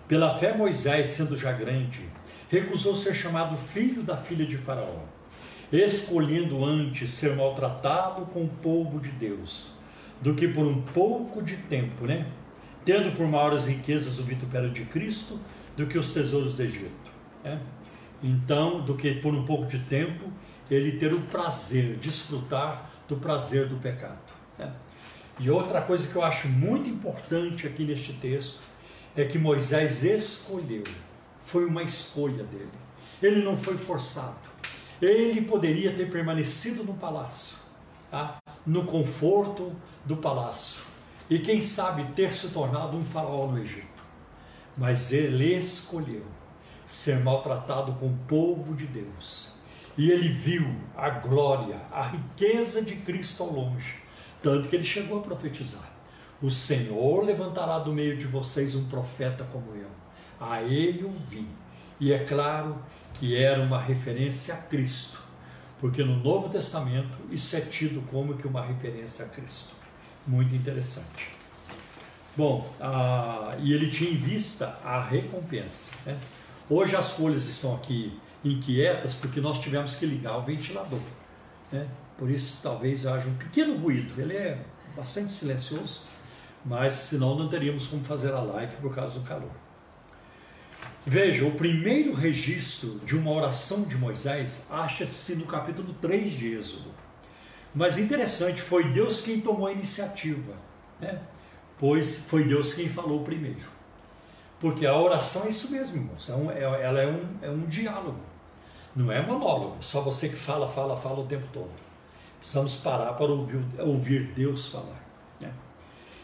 [0.08, 2.08] pela fé, Moisés, sendo já grande,
[2.50, 5.04] recusou ser chamado filho da filha de Faraó.
[5.72, 9.72] escolhendo antes ser maltratado com o povo de Deus,
[10.22, 12.26] do que por um pouco de tempo, né?
[12.86, 15.40] Tendo por maiores riquezas o vitupério de Cristo
[15.78, 17.12] do que os tesouros do Egito.
[17.44, 17.62] Né?
[18.22, 20.26] Então, do que por um pouco de tempo,
[20.70, 24.20] ele ter o prazer, desfrutar do prazer do pecado.
[24.58, 24.74] Né?
[25.40, 28.60] E outra coisa que eu acho muito importante aqui neste texto
[29.16, 30.84] é que Moisés escolheu,
[31.44, 32.70] foi uma escolha dele.
[33.22, 34.48] Ele não foi forçado.
[35.02, 37.60] Ele poderia ter permanecido no palácio,
[38.10, 38.38] tá?
[38.66, 39.72] no conforto
[40.04, 40.84] do palácio,
[41.30, 43.97] e quem sabe ter se tornado um faraó no Egito.
[44.78, 46.24] Mas ele escolheu
[46.86, 49.58] ser maltratado com o povo de Deus.
[49.98, 53.96] E ele viu a glória, a riqueza de Cristo ao longe,
[54.42, 55.90] tanto que ele chegou a profetizar:
[56.42, 59.90] O Senhor levantará do meio de vocês um profeta como eu.
[60.40, 61.48] A ele ouvi.
[62.00, 62.78] E é claro
[63.16, 65.20] que era uma referência a Cristo,
[65.80, 69.74] porque no Novo Testamento isso é tido como que uma referência a Cristo.
[70.28, 71.37] Muito interessante.
[72.38, 75.90] Bom, ah, e ele tinha em vista a recompensa.
[76.06, 76.16] Né?
[76.70, 81.00] Hoje as folhas estão aqui inquietas porque nós tivemos que ligar o ventilador.
[81.72, 81.88] Né?
[82.16, 84.22] Por isso talvez haja um pequeno ruído.
[84.22, 84.64] Ele é
[84.96, 86.02] bastante silencioso,
[86.64, 89.50] mas senão não teríamos como fazer a live por causa do calor.
[91.08, 96.92] Veja, o primeiro registro de uma oração de Moisés acha-se no capítulo 3 de Êxodo.
[97.74, 100.54] Mas interessante, foi Deus quem tomou a iniciativa,
[101.02, 101.20] né?
[101.80, 103.78] Pois foi Deus quem falou primeiro.
[104.60, 107.66] Porque a oração é isso mesmo, irmãos, é um, é, ela é um, é um
[107.66, 108.20] diálogo,
[108.96, 111.70] não é monólogo, só você que fala, fala, fala o tempo todo.
[112.40, 115.04] Precisamos parar para ouvir, ouvir Deus falar.
[115.40, 115.52] Né?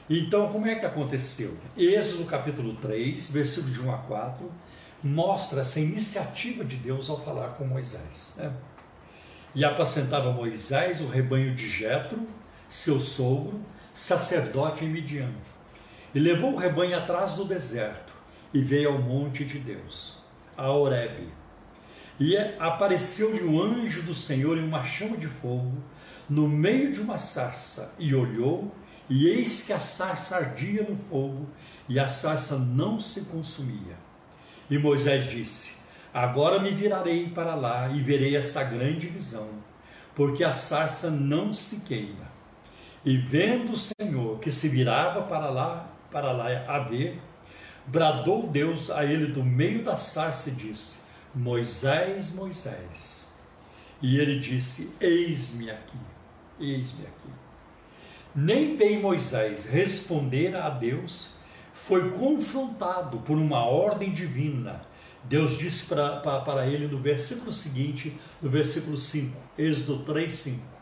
[0.09, 1.55] Então, como é que aconteceu?
[1.77, 4.51] Êxodo capítulo 3, versículo de 1 a 4
[5.03, 8.35] mostra essa iniciativa de Deus ao falar com Moisés.
[8.37, 8.51] Né?
[9.53, 12.25] E apacentava Moisés o rebanho de Jetro,
[12.69, 13.59] seu sogro,
[13.93, 15.31] sacerdote em Midian.
[16.13, 18.13] E levou o rebanho atrás do deserto
[18.53, 20.19] e veio ao monte de Deus,
[20.55, 21.27] a Horebe.
[22.19, 25.77] E apareceu-lhe o anjo do Senhor em uma chama de fogo,
[26.29, 28.71] no meio de uma sarça, e olhou,
[29.09, 31.49] e eis que a sarça ardia no fogo,
[31.89, 33.97] e a sarça não se consumia.
[34.69, 35.77] E Moisés disse:
[36.13, 39.49] Agora me virarei para lá e verei esta grande visão,
[40.15, 42.32] porque a sarça não se queima.
[43.05, 47.19] E vendo o Senhor que se virava para lá, para lá a ver,
[47.85, 51.03] bradou Deus a ele do meio da sarça e disse:
[51.35, 53.33] Moisés, Moisés.
[54.01, 55.97] E ele disse: Eis-me aqui,
[56.59, 57.29] eis-me aqui.
[58.35, 61.35] Nem bem Moisés respondera a Deus,
[61.71, 64.81] foi confrontado por uma ordem divina.
[65.25, 70.72] Deus disse para, ele no versículo seguinte, no versículo 5, Êxodo 3, 5: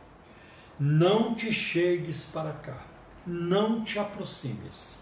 [0.79, 2.86] Não te chegues para cá,
[3.25, 4.99] não te aproximes,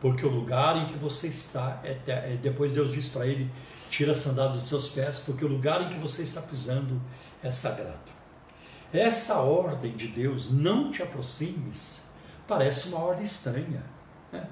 [0.00, 3.50] porque o lugar em que você está, é, é depois Deus diz para ele:
[3.90, 7.00] Tira a sandália dos seus pés, porque o lugar em que você está pisando
[7.42, 8.18] é sagrado.
[8.92, 12.08] Essa ordem de Deus, não te aproximes,
[12.46, 13.82] parece uma ordem estranha.
[14.32, 14.46] Né?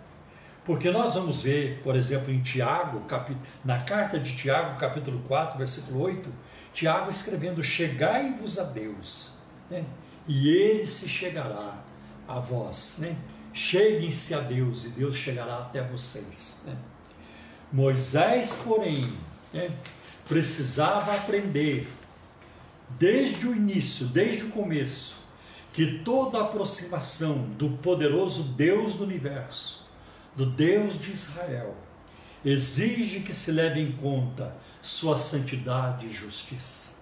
[0.65, 3.03] Porque nós vamos ver, por exemplo, em Tiago,
[3.65, 6.31] na carta de Tiago, capítulo 4, versículo 8,
[6.75, 9.33] Tiago escrevendo: Chegai-vos a Deus,
[9.71, 9.85] né?
[10.27, 11.83] E ele se chegará
[12.27, 12.97] a vós.
[12.99, 13.17] Né?
[13.53, 16.63] Cheguem-se a Deus, e Deus chegará até vocês.
[16.65, 16.77] Né?
[17.73, 19.13] Moisés, porém,
[19.53, 19.71] né,
[20.29, 21.89] precisava aprender,
[22.99, 25.17] desde o início, desde o começo,
[25.73, 29.87] que toda aproximação do poderoso Deus do universo
[30.37, 31.75] do Deus de Israel,
[32.45, 36.96] exige que se leve em conta sua santidade e justiça.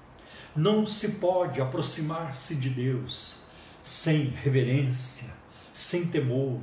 [0.57, 3.43] Não se pode aproximar-se de Deus
[3.83, 5.35] sem reverência,
[5.73, 6.61] sem temor,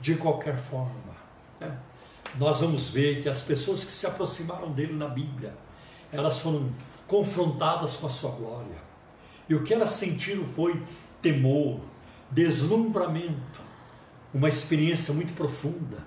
[0.00, 1.14] de qualquer forma.
[1.60, 1.76] Né?
[2.36, 5.54] Nós vamos ver que as pessoas que se aproximaram dele na Bíblia,
[6.12, 6.66] elas foram
[7.06, 8.78] confrontadas com a sua glória.
[9.48, 10.82] E o que elas sentiram foi
[11.22, 11.80] temor,
[12.30, 13.60] deslumbramento,
[14.32, 15.98] uma experiência muito profunda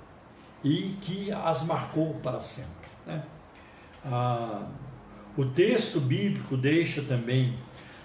[0.63, 2.88] e que as marcou para sempre.
[3.05, 3.23] Né?
[4.05, 4.67] Ah,
[5.38, 7.58] o texto bíblico deixa também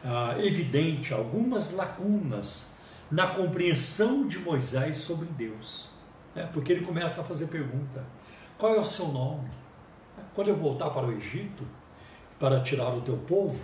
[0.05, 2.73] ah, evidente algumas lacunas
[3.11, 5.91] na compreensão de Moisés sobre Deus,
[6.35, 6.49] né?
[6.53, 8.05] porque ele começa a fazer pergunta:
[8.57, 9.51] qual é o seu nome?
[10.35, 11.67] Quando eu voltar para o Egito
[12.39, 13.61] para tirar o teu povo,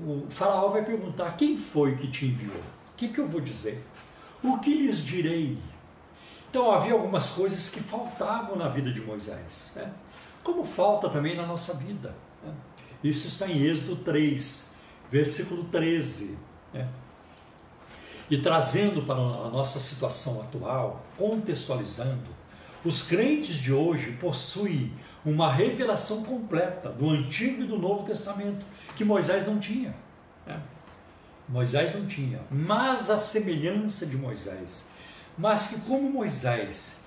[0.00, 2.56] o faraó vai perguntar: quem foi que te enviou?
[2.56, 3.82] O que, que eu vou dizer?
[4.42, 5.58] O que lhes direi?
[6.50, 9.92] Então havia algumas coisas que faltavam na vida de Moisés, né?
[10.44, 12.14] como falta também na nossa vida.
[13.02, 14.74] Isso está em Êxodo 3,
[15.10, 16.38] versículo 13.
[16.72, 16.88] Né?
[18.30, 22.30] E trazendo para a nossa situação atual, contextualizando,
[22.84, 24.92] os crentes de hoje possuem
[25.24, 28.64] uma revelação completa do Antigo e do Novo Testamento,
[28.96, 29.94] que Moisés não tinha.
[30.46, 30.60] Né?
[31.48, 34.88] Moisés não tinha, mas a semelhança de Moisés.
[35.36, 37.04] Mas que, como Moisés,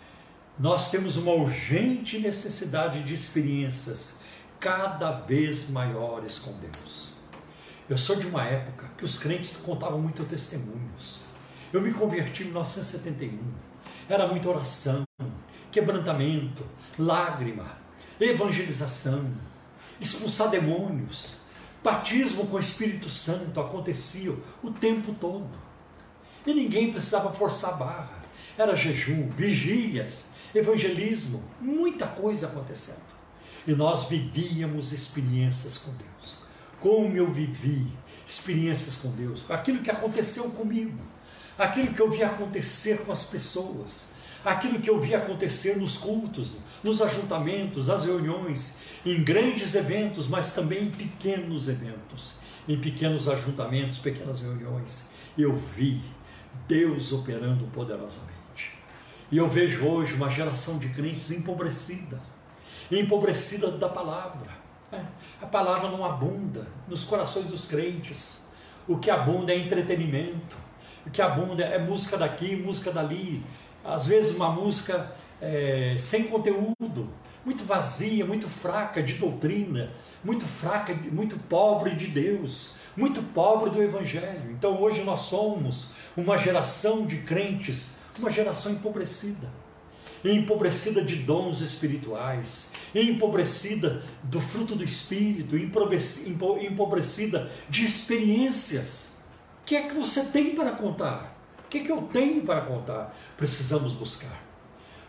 [0.58, 4.22] nós temos uma urgente necessidade de experiências
[4.66, 7.14] cada vez maiores com Deus.
[7.88, 11.22] Eu sou de uma época que os crentes contavam muito testemunhos.
[11.72, 13.38] Eu me converti em 1971.
[14.10, 15.04] Era muita oração,
[15.72, 16.66] quebrantamento,
[16.98, 17.78] lágrima,
[18.20, 19.32] evangelização,
[20.02, 21.42] expulsar demônios,
[21.84, 25.56] batismo com o Espírito Santo acontecia o tempo todo.
[26.44, 28.24] E ninguém precisava forçar a barra.
[28.58, 33.15] Era jejum, vigílias, evangelismo, muita coisa acontecendo.
[33.68, 36.38] E nós vivíamos experiências com Deus.
[36.80, 37.88] Como eu vivi
[38.26, 41.00] experiências com Deus, aquilo que aconteceu comigo,
[41.58, 46.58] aquilo que eu vi acontecer com as pessoas, aquilo que eu vi acontecer nos cultos,
[46.84, 54.00] nos ajuntamentos, nas reuniões, em grandes eventos, mas também em pequenos eventos, em pequenos ajuntamentos,
[54.00, 55.10] pequenas reuniões.
[55.38, 56.02] Eu vi
[56.68, 58.36] Deus operando poderosamente.
[59.32, 62.22] E eu vejo hoje uma geração de crentes empobrecida,
[62.92, 64.50] empobrecida da palavra.
[64.92, 65.02] É,
[65.42, 68.46] a palavra não abunda nos corações dos crentes.
[68.88, 70.56] O que abunda é entretenimento,
[71.06, 73.44] o que abunda é música daqui, música dali,
[73.84, 77.10] às vezes uma música é, sem conteúdo,
[77.44, 79.92] muito vazia, muito fraca de doutrina,
[80.24, 84.52] muito fraca, muito pobre de Deus, muito pobre do Evangelho.
[84.52, 89.48] Então hoje nós somos uma geração de crentes, uma geração empobrecida.
[90.24, 99.18] Empobrecida de dons espirituais, empobrecida do fruto do Espírito, empobrecida de experiências.
[99.62, 101.36] O que é que você tem para contar?
[101.66, 103.18] O que, é que eu tenho para contar?
[103.36, 104.44] Precisamos buscar.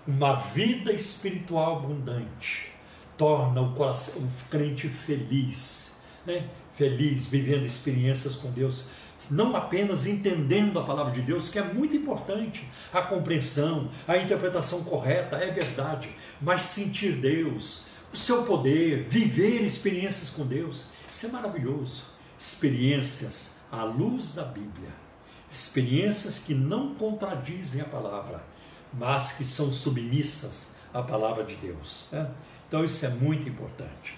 [0.07, 2.73] Uma vida espiritual abundante
[3.17, 6.49] torna o, coração, o crente feliz, né?
[6.75, 8.91] feliz, vivendo experiências com Deus,
[9.31, 14.83] não apenas entendendo a palavra de Deus, que é muito importante, a compreensão, a interpretação
[14.85, 16.09] correta, é verdade,
[16.41, 22.05] mas sentir Deus, o seu poder, viver experiências com Deus, isso é maravilhoso.
[22.39, 25.07] Experiências à luz da Bíblia
[25.51, 28.45] experiências que não contradizem a palavra,
[28.93, 32.09] mas que são submissas à palavra de Deus.
[32.13, 32.29] Né?
[32.69, 34.17] Então isso é muito importante.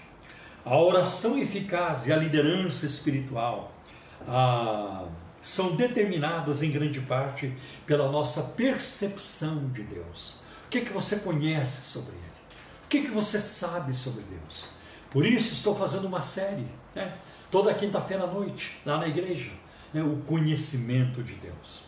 [0.65, 3.71] A oração eficaz e a liderança espiritual
[4.27, 5.05] ah,
[5.41, 7.53] são determinadas em grande parte
[7.85, 10.41] pela nossa percepção de Deus.
[10.65, 12.23] O que, é que você conhece sobre Ele?
[12.85, 14.67] O que, é que você sabe sobre Deus?
[15.11, 17.13] Por isso estou fazendo uma série, né?
[17.49, 19.51] toda quinta-feira à noite, lá na igreja
[19.93, 21.83] né, o conhecimento de Deus.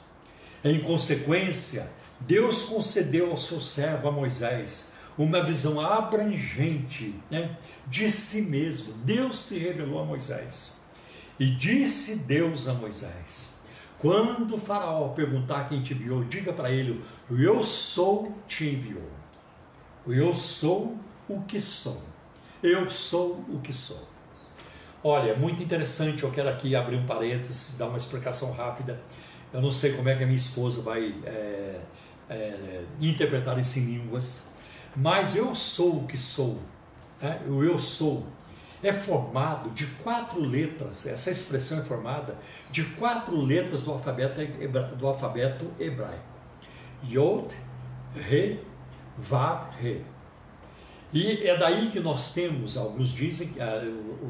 [0.63, 1.89] Em consequência,
[2.19, 7.55] Deus concedeu ao seu servo, a Moisés, uma visão abrangente né,
[7.87, 8.93] de si mesmo.
[8.93, 10.80] Deus se revelou a Moisés.
[11.41, 13.59] E disse Deus a Moisés:
[13.97, 19.09] Quando o Faraó perguntar quem te enviou, diga para ele: O eu sou te enviou.
[20.05, 20.95] O eu sou
[21.27, 21.99] o que sou.
[22.61, 24.07] Eu sou o que sou.
[25.03, 29.01] Olha, muito interessante, eu quero aqui abrir um parênteses, dar uma explicação rápida.
[29.51, 31.81] Eu não sei como é que a minha esposa vai é,
[32.29, 34.53] é, interpretar isso em línguas,
[34.95, 36.61] mas eu sou o que sou.
[37.19, 37.41] Né?
[37.47, 38.27] O eu sou
[38.83, 42.37] é formado de quatro letras, essa expressão é formada
[42.71, 44.41] de quatro letras do alfabeto,
[44.95, 46.31] do alfabeto hebraico.
[47.07, 47.53] Yod,
[48.15, 48.59] Re,
[49.17, 50.03] Vav, Re.
[51.13, 53.81] E é daí que nós temos, alguns dizem, ah,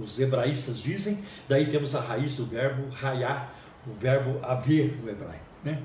[0.02, 3.54] os hebraístas dizem, daí temos a raiz do verbo raiar,
[3.86, 5.82] o verbo haver no hebraico, né?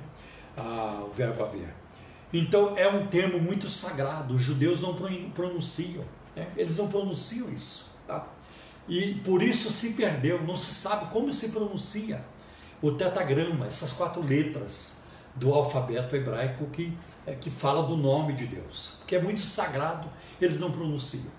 [0.56, 1.74] Ah, o verbo haver.
[2.32, 4.96] Então é um termo muito sagrado, os judeus não
[5.34, 6.48] pronunciam, né?
[6.56, 7.94] eles não pronunciam isso.
[8.06, 8.26] Tá?
[8.88, 12.24] E por isso se perdeu, não se sabe como se pronuncia
[12.80, 15.02] o tetagrama, essas quatro letras
[15.34, 16.96] do alfabeto hebraico que,
[17.26, 20.08] é, que fala do nome de Deus, que é muito sagrado
[20.40, 21.32] eles não pronunciam.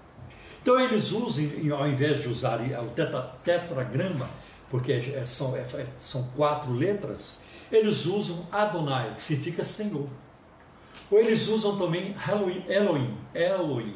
[0.62, 1.46] Então eles usam,
[1.78, 4.30] ao invés de usar o tetra, tetragrama,
[4.70, 7.42] porque é, são, é, é, são quatro letras,
[7.72, 10.10] eles usam Adonai, que significa Senhor.
[11.10, 12.14] Ou eles usam também
[12.68, 13.96] Elohim, Elohim,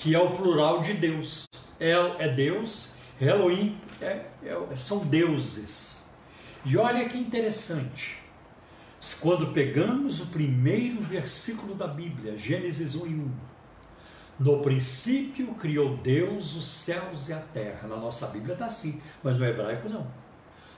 [0.00, 1.46] que é o plural de Deus.
[1.78, 6.04] El é Deus, Elohim é, é, são deuses.
[6.64, 8.18] E olha que interessante.
[9.20, 13.30] Quando pegamos o primeiro versículo da Bíblia, Gênesis 1 e 1,
[14.40, 17.86] no princípio criou Deus os céus e a terra.
[17.86, 20.06] Na nossa Bíblia está assim, mas no hebraico não.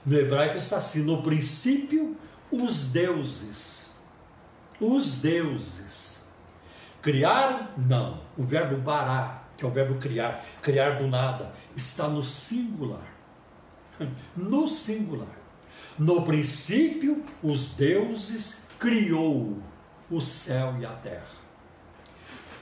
[0.05, 2.17] No hebraico está assim: no princípio,
[2.51, 3.95] os deuses.
[4.81, 6.22] Os deuses.
[7.03, 7.67] Criaram?
[7.77, 8.21] Não.
[8.37, 13.13] O verbo bará, que é o verbo criar, criar do nada, está no singular.
[14.35, 15.37] No singular.
[15.99, 19.59] No princípio, os deuses criou
[20.09, 21.43] o céu e a terra.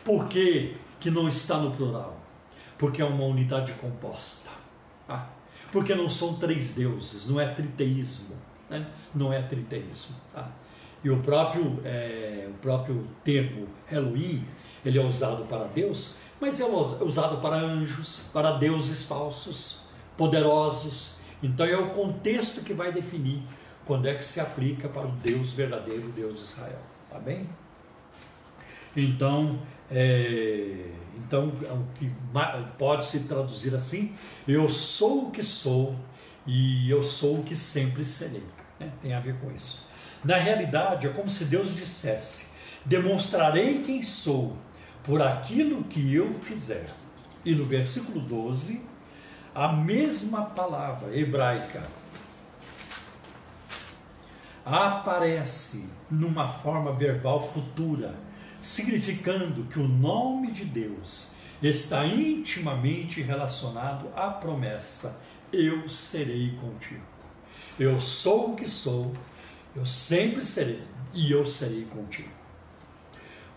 [0.03, 2.19] Por que, que não está no plural?
[2.77, 4.49] Porque é uma unidade composta.
[5.07, 5.29] Tá?
[5.71, 8.35] Porque não são três deuses, não é triteísmo.
[8.69, 8.85] Né?
[9.13, 10.15] Não é triteísmo.
[10.33, 10.49] Tá?
[11.03, 14.45] E o próprio, é, o próprio termo Elohim,
[14.85, 19.85] ele é usado para Deus, mas é usado para anjos, para deuses falsos,
[20.17, 21.17] poderosos.
[21.41, 23.41] Então é o contexto que vai definir
[23.85, 26.79] quando é que se aplica para o Deus verdadeiro, o Deus de Israel.
[27.09, 27.47] Tá bem?
[28.95, 34.15] Então, é, então é pode se traduzir assim:
[34.47, 35.95] eu sou o que sou
[36.45, 38.43] e eu sou o que sempre serei.
[38.79, 38.91] Né?
[39.01, 39.90] Tem a ver com isso.
[40.23, 42.51] Na realidade, é como se Deus dissesse:
[42.85, 44.55] demonstrarei quem sou
[45.03, 46.85] por aquilo que eu fizer.
[47.43, 48.81] E no versículo 12,
[49.53, 51.83] a mesma palavra hebraica
[54.63, 58.13] aparece numa forma verbal futura,
[58.61, 65.19] significando que o nome de Deus está intimamente relacionado à promessa:
[65.51, 67.01] Eu serei contigo.
[67.79, 69.13] Eu sou o que sou,
[69.75, 72.29] eu sempre serei e eu serei contigo.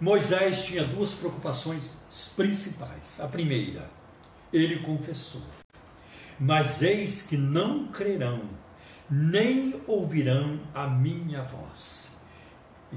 [0.01, 1.97] Moisés tinha duas preocupações
[2.37, 3.21] principais.
[3.21, 3.89] A primeira,
[4.53, 5.43] ele confessou:
[6.39, 8.43] Mas eis que não crerão,
[9.11, 12.17] nem ouvirão a minha voz.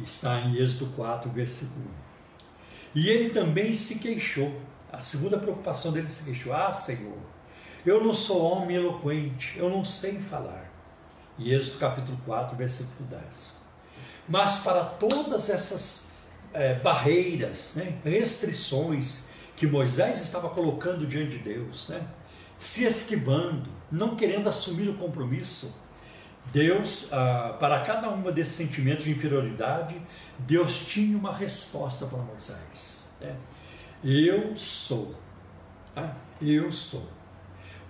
[0.04, 1.86] Está em Êxodo 4, versículo
[2.94, 3.00] 1.
[3.00, 4.60] E ele também se queixou.
[4.92, 7.18] A segunda preocupação dele se queixou: Ah, Senhor,
[7.86, 10.67] eu não sou homem eloquente, eu não sei falar.
[11.38, 13.58] E Êxodo capítulo 4, versículo 10.
[14.28, 16.12] Mas para todas essas
[16.54, 22.02] é, barreiras, né, restrições que Moisés estava colocando diante de Deus, né,
[22.58, 25.76] se esquivando, não querendo assumir o compromisso,
[26.52, 30.02] Deus, ah, para cada uma desses sentimentos de inferioridade,
[30.40, 33.14] Deus tinha uma resposta para Moisés.
[33.20, 33.36] Né?
[34.04, 35.16] Eu sou.
[35.94, 36.16] Tá?
[36.42, 37.08] Eu sou.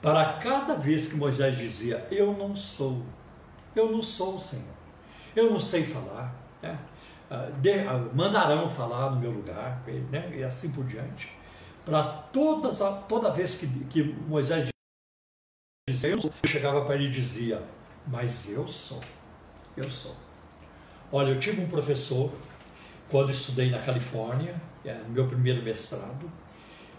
[0.02, 3.06] Para cada vez que Moisés dizia, eu não sou,
[3.80, 4.66] eu não sou o Senhor.
[5.36, 6.34] Eu não sei falar.
[6.62, 6.78] Né?
[7.30, 7.50] Ah,
[7.90, 10.32] ah, mandarão falar no meu lugar, né?
[10.36, 11.32] e assim por diante.
[11.86, 14.70] Para todas, toda vez que, que Moisés
[15.90, 17.62] dizia, eu, eu chegava para ele e dizia,
[18.08, 19.02] mas eu sou.
[19.76, 20.16] Eu sou.
[21.12, 22.32] Olha, eu tive um professor
[23.10, 26.30] quando estudei na Califórnia, é, no meu primeiro mestrado,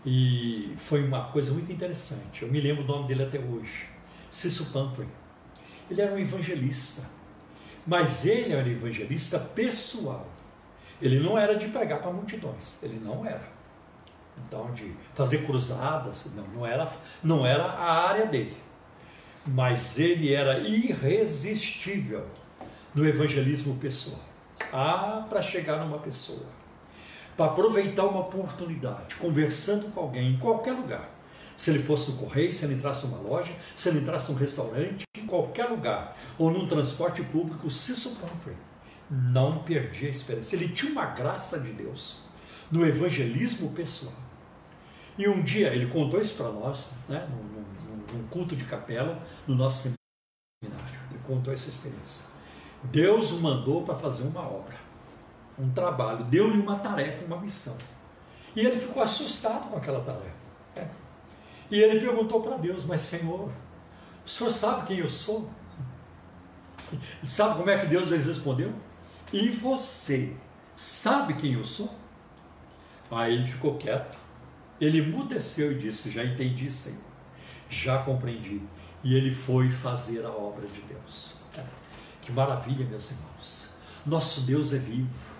[0.04, 2.42] e foi uma coisa muito interessante.
[2.42, 3.88] Eu me lembro o nome dele até hoje,
[4.30, 5.08] Cício Pumphrey.
[5.90, 7.02] Ele era um evangelista,
[7.86, 10.26] mas ele era um evangelista pessoal.
[11.00, 13.48] Ele não era de pregar para multidões, ele não era.
[14.46, 16.88] Então, de fazer cruzadas, não, não era,
[17.22, 18.56] não era a área dele.
[19.46, 22.26] Mas ele era irresistível
[22.94, 24.20] no evangelismo pessoal.
[24.72, 26.46] Ah, para chegar numa pessoa,
[27.36, 31.17] para aproveitar uma oportunidade, conversando com alguém em qualquer lugar
[31.58, 35.02] se ele fosse no correio, se ele entrasse numa loja, se ele entrasse num restaurante,
[35.16, 38.56] em qualquer lugar, ou num transporte público, Cício Pumphrey
[39.10, 40.54] não perdia a esperança.
[40.54, 42.20] Ele tinha uma graça de Deus
[42.70, 44.14] no evangelismo pessoal.
[45.18, 49.20] E um dia ele contou isso para nós, né, num, num, num culto de capela,
[49.44, 49.92] no nosso
[50.62, 51.00] seminário.
[51.10, 52.26] Ele contou essa experiência.
[52.84, 54.76] Deus o mandou para fazer uma obra,
[55.58, 57.76] um trabalho, deu-lhe uma tarefa, uma missão.
[58.54, 60.37] E ele ficou assustado com aquela tarefa.
[61.70, 63.50] E ele perguntou para Deus: Mas Senhor,
[64.24, 65.48] o Senhor sabe quem eu sou?
[67.22, 68.72] Sabe como é que Deus respondeu?
[69.30, 70.34] E você
[70.74, 71.94] sabe quem eu sou?
[73.10, 74.18] Aí ele ficou quieto.
[74.80, 77.02] Ele emudeceu e disse: Já entendi, Senhor.
[77.68, 78.62] Já compreendi.
[79.04, 81.34] E ele foi fazer a obra de Deus.
[82.22, 83.74] Que maravilha, meus irmãos.
[84.04, 85.38] Nosso Deus é vivo.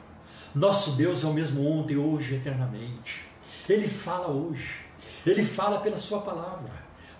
[0.54, 3.26] Nosso Deus é o mesmo ontem, hoje, eternamente.
[3.68, 4.87] Ele fala hoje.
[5.26, 6.70] Ele fala pela sua palavra,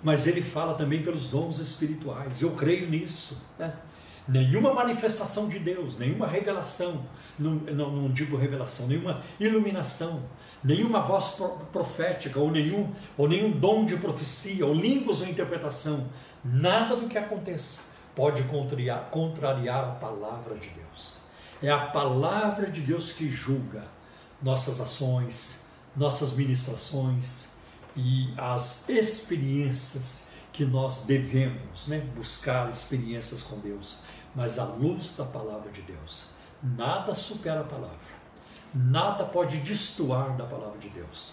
[0.03, 2.41] mas ele fala também pelos dons espirituais.
[2.41, 3.43] Eu creio nisso.
[3.59, 3.73] Né?
[4.27, 7.07] Nenhuma manifestação de Deus, nenhuma revelação,
[7.39, 10.23] não, não, não digo revelação, nenhuma iluminação,
[10.63, 11.41] nenhuma voz
[11.73, 16.09] profética, ou nenhum, ou nenhum dom de profecia, ou línguas ou interpretação,
[16.45, 17.89] nada do que aconteça
[18.19, 21.21] pode contrariar, contrariar a palavra de Deus.
[21.63, 23.85] É a palavra de Deus que julga
[24.43, 25.65] nossas ações,
[25.97, 27.57] nossas ministrações,
[27.99, 33.99] e as experiências que nós devemos né, buscar experiências com Deus,
[34.37, 36.31] mas à luz da palavra de Deus.
[36.63, 37.99] Nada supera a palavra,
[38.73, 41.33] nada pode destoar da palavra de Deus.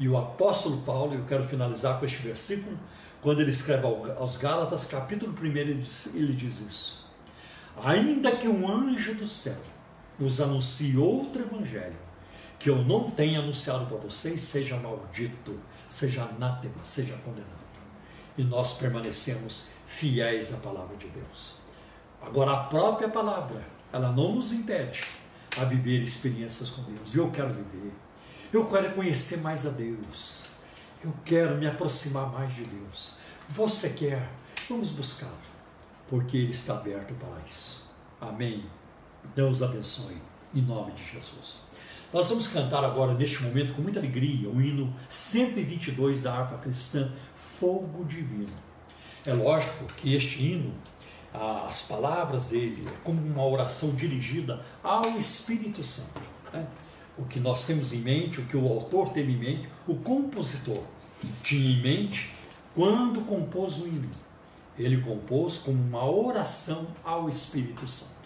[0.00, 2.76] E o apóstolo Paulo, eu quero finalizar com este versículo,
[3.22, 7.06] quando ele escreve aos Gálatas, capítulo 1, ele diz, ele diz isso.
[7.84, 9.60] Ainda que um anjo do céu
[10.18, 11.98] nos anuncie outro evangelho,
[12.58, 15.58] que eu não tenha anunciado para vocês, seja maldito,
[15.90, 17.50] seja anátema, seja condenado.
[18.38, 21.54] E nós permanecemos fiéis à palavra de Deus.
[22.22, 23.62] Agora, a própria palavra,
[23.92, 25.02] ela não nos impede
[25.58, 27.14] a viver experiências com Deus.
[27.14, 27.92] Eu quero viver.
[28.52, 30.44] Eu quero conhecer mais a Deus.
[31.02, 33.14] Eu quero me aproximar mais de Deus.
[33.48, 34.30] Você quer?
[34.68, 35.32] Vamos buscar,
[36.08, 37.90] porque Ele está aberto para isso.
[38.20, 38.64] Amém.
[39.34, 40.20] Deus abençoe,
[40.54, 41.62] em nome de Jesus.
[42.12, 47.12] Nós vamos cantar agora, neste momento, com muita alegria, o hino 122 da harpa cristã,
[47.36, 48.52] Fogo Divino.
[49.24, 50.74] É lógico que este hino,
[51.32, 56.20] as palavras dele, é como uma oração dirigida ao Espírito Santo.
[56.52, 56.66] Né?
[57.16, 60.82] O que nós temos em mente, o que o autor teve em mente, o compositor
[61.44, 62.34] tinha em mente
[62.74, 64.10] quando compôs o hino.
[64.76, 68.18] Ele compôs como uma oração ao Espírito Santo.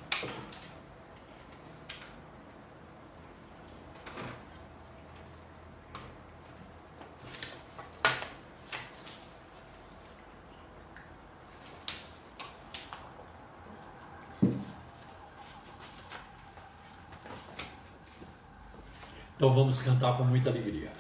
[19.45, 20.91] Então vamos cantar com muita alegria.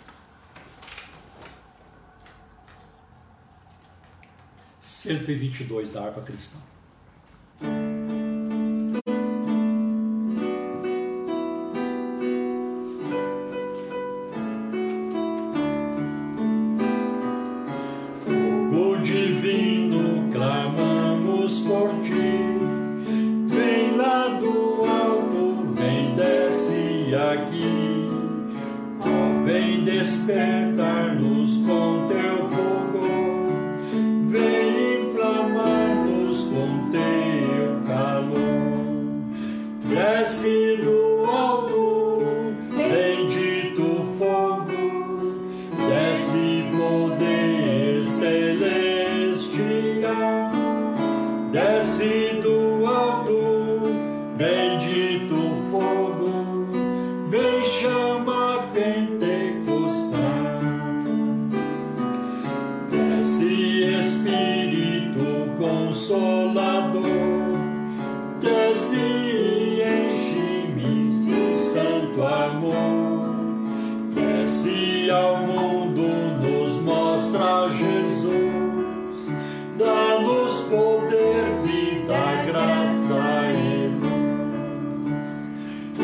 [4.82, 6.58] Cento e vinte e dois da harpa cristã.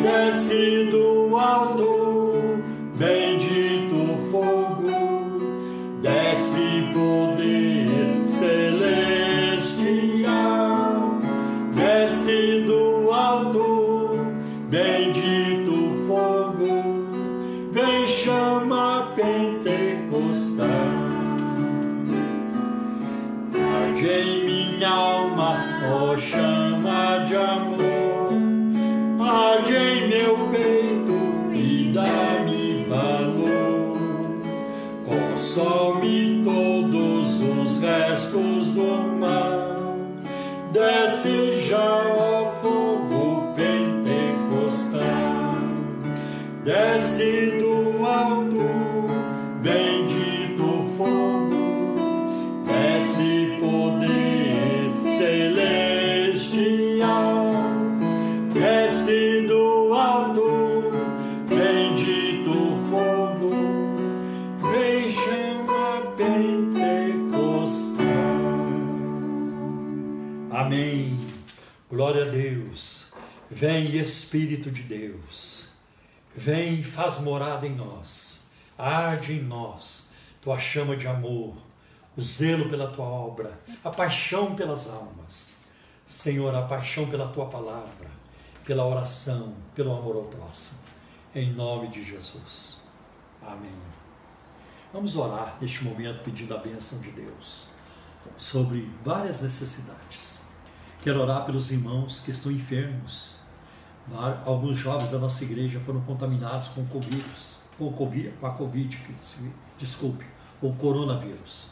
[0.02, 1.09] desce do
[73.60, 75.68] Vem Espírito de Deus,
[76.34, 78.48] vem e faz morada em nós,
[78.78, 81.54] arde em nós tua chama de amor,
[82.16, 85.60] o zelo pela tua obra, a paixão pelas almas.
[86.06, 88.10] Senhor, a paixão pela tua palavra,
[88.64, 90.78] pela oração, pelo amor ao próximo.
[91.34, 92.78] Em nome de Jesus.
[93.46, 93.78] Amém.
[94.90, 97.66] Vamos orar neste momento pedindo a bênção de Deus
[98.38, 100.48] sobre várias necessidades.
[101.02, 103.39] Quero orar pelos irmãos que estão enfermos,
[104.44, 107.24] alguns jovens da nossa igreja foram contaminados com Covid,
[107.78, 108.98] com, COVID, com a Covid,
[109.78, 110.24] desculpe,
[110.60, 111.70] o coronavírus.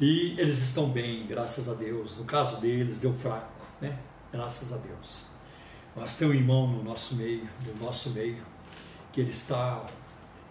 [0.00, 2.16] E eles estão bem, graças a Deus.
[2.16, 3.98] No caso deles, deu fraco, né?
[4.32, 5.22] Graças a Deus.
[5.96, 8.40] Mas tem um irmão no nosso meio, no nosso meio,
[9.12, 9.84] que ele está,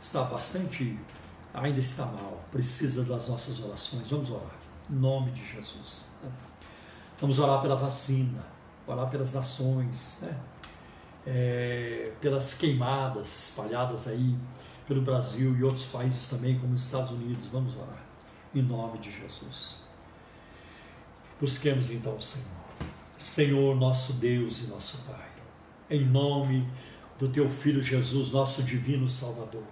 [0.01, 0.99] está bastante,
[1.53, 4.09] ainda está mal, precisa das nossas orações.
[4.09, 4.55] Vamos orar,
[4.89, 6.07] em nome de Jesus.
[6.21, 6.29] Né?
[7.21, 8.45] Vamos orar pela vacina,
[8.85, 10.37] orar pelas nações, né?
[11.27, 14.33] É, pelas queimadas espalhadas aí
[14.87, 17.47] pelo Brasil e outros países também, como os Estados Unidos.
[17.47, 18.01] Vamos orar,
[18.55, 19.81] em nome de Jesus.
[21.39, 22.47] Busquemos então o Senhor.
[23.17, 25.29] Senhor, nosso Deus e nosso Pai,
[25.89, 26.67] em nome
[27.19, 29.63] do Teu Filho Jesus, nosso divino Salvador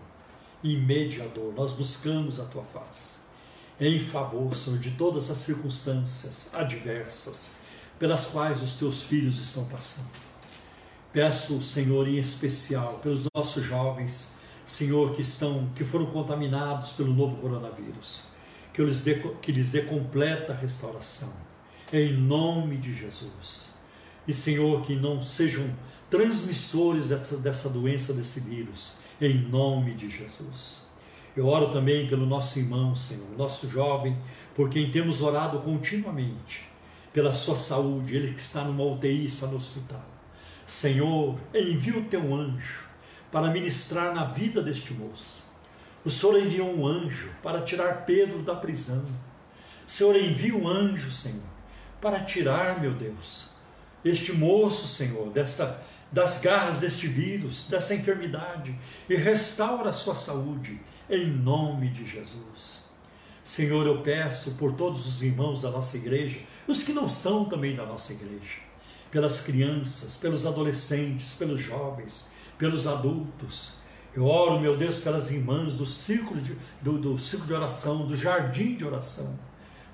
[0.63, 3.25] e mediador, nós buscamos a Tua face
[3.79, 7.51] em favor, Senhor, de todas as circunstâncias adversas
[7.99, 10.24] pelas quais os Teus filhos estão passando
[11.15, 14.33] Peço, Senhor, em especial pelos nossos jovens,
[14.65, 18.23] Senhor, que estão, que foram contaminados pelo novo coronavírus,
[18.73, 21.31] que lhes dê, que lhes dê completa restauração,
[21.93, 23.77] em nome de Jesus.
[24.27, 25.73] E, Senhor, que não sejam
[26.09, 30.85] transmissores dessa, dessa doença, desse vírus, em nome de Jesus.
[31.33, 34.17] Eu oro também pelo nosso irmão, Senhor, nosso jovem,
[34.53, 36.65] por quem temos orado continuamente,
[37.13, 40.14] pela sua saúde, ele que está numa UTI, está no hospital.
[40.67, 42.85] Senhor, envia o teu anjo
[43.31, 45.43] para ministrar na vida deste moço.
[46.03, 49.05] O Senhor enviou um anjo para tirar Pedro da prisão.
[49.87, 51.43] Senhor, envia um anjo, Senhor,
[52.01, 53.49] para tirar, meu Deus,
[54.03, 58.75] este moço, Senhor, dessa, das garras deste vírus, dessa enfermidade,
[59.09, 62.85] e restaura a sua saúde, em nome de Jesus.
[63.43, 67.75] Senhor, eu peço por todos os irmãos da nossa igreja, os que não são também
[67.75, 68.57] da nossa igreja,
[69.15, 73.75] pelas crianças, pelos adolescentes, pelos jovens, pelos adultos.
[74.13, 78.13] Eu oro, meu Deus, pelas irmãs do círculo de, do, do círculo de oração, do
[78.13, 79.39] jardim de oração.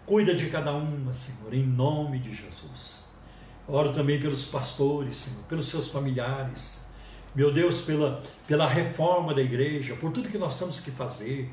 [0.08, 3.04] Cuida de cada uma, Senhor, em nome de Jesus.
[3.68, 6.88] Oro também pelos pastores, Senhor, pelos seus familiares.
[7.36, 11.48] Meu Deus, pela, pela reforma da igreja, por tudo que nós temos que fazer,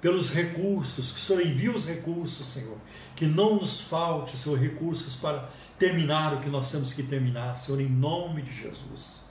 [0.00, 2.78] pelos recursos, que o Senhor envie os recursos, Senhor.
[3.18, 7.80] Que não nos falte, Senhor, recursos para terminar o que nós temos que terminar, Senhor,
[7.80, 9.22] em nome de Jesus.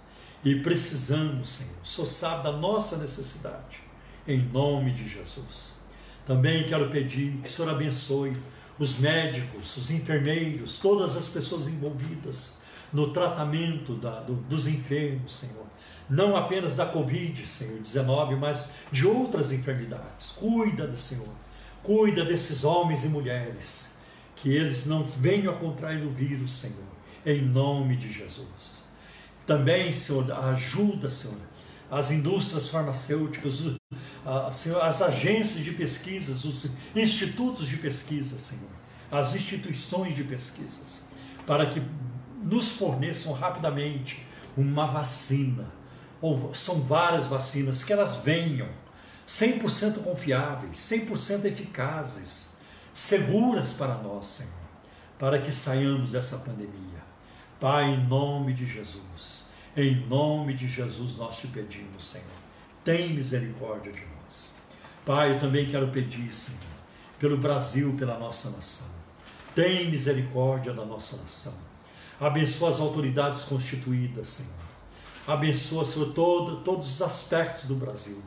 [0.44, 3.80] E precisamos, Senhor, Senhor sabe da nossa necessidade,
[4.28, 5.72] em nome de Jesus.
[6.26, 8.36] Também quero pedir que o Senhor abençoe
[8.78, 12.58] os médicos, os enfermeiros, todas as pessoas envolvidas
[12.92, 15.66] no tratamento da, do, dos enfermos, Senhor.
[16.10, 20.34] Não apenas da Covid, Senhor, 19, mas de outras enfermidades.
[20.34, 21.47] Cuida, Senhor.
[21.88, 23.94] Cuida desses homens e mulheres
[24.36, 26.84] que eles não venham a contrair o vírus, Senhor,
[27.26, 28.84] em nome de Jesus.
[29.46, 31.38] Também, Senhor, ajuda, Senhor,
[31.90, 33.78] as indústrias farmacêuticas,
[34.26, 38.70] as agências de pesquisas, os institutos de pesquisa, Senhor,
[39.10, 41.04] as instituições de pesquisas,
[41.46, 41.82] para que
[42.44, 44.28] nos forneçam rapidamente
[44.58, 45.72] uma vacina,
[46.20, 48.68] ou são várias vacinas, que elas venham
[49.28, 52.56] 100% confiáveis, 100% eficazes,
[52.94, 54.54] seguras para nós, Senhor,
[55.20, 57.04] para que saiamos dessa pandemia.
[57.60, 62.26] Pai, em nome de Jesus, em nome de Jesus nós te pedimos, Senhor,
[62.86, 64.54] tem misericórdia de nós.
[65.06, 66.62] Pai, eu também quero pedir, Senhor,
[67.20, 68.88] pelo Brasil, pela nossa nação.
[69.54, 71.54] Tem misericórdia da nossa nação.
[72.20, 74.54] Abençoa as autoridades constituídas, Senhor.
[75.28, 78.22] Abençoa, Senhor, todo, todos os aspectos do Brasil.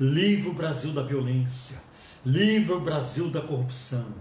[0.00, 1.82] Livre o Brasil da violência.
[2.24, 4.14] Livra o Brasil da corrupção.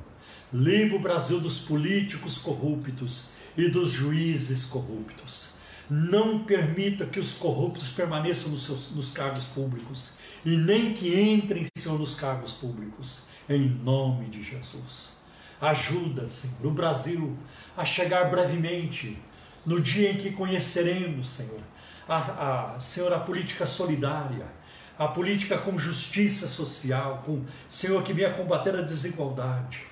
[0.51, 5.53] Livra o Brasil dos políticos corruptos e dos juízes corruptos.
[5.87, 10.13] Não permita que os corruptos permaneçam nos, seus, nos cargos públicos
[10.43, 13.27] e nem que entrem, Senhor, nos cargos públicos.
[13.47, 15.13] Em nome de Jesus.
[15.61, 17.37] Ajuda, Senhor, o Brasil
[17.75, 19.15] a chegar brevemente
[19.63, 21.61] no dia em que conheceremos, Senhor,
[22.09, 24.56] a, a, Senhor, a política solidária,
[24.97, 29.83] a política com justiça social, com Senhor que venha combater a desigualdade,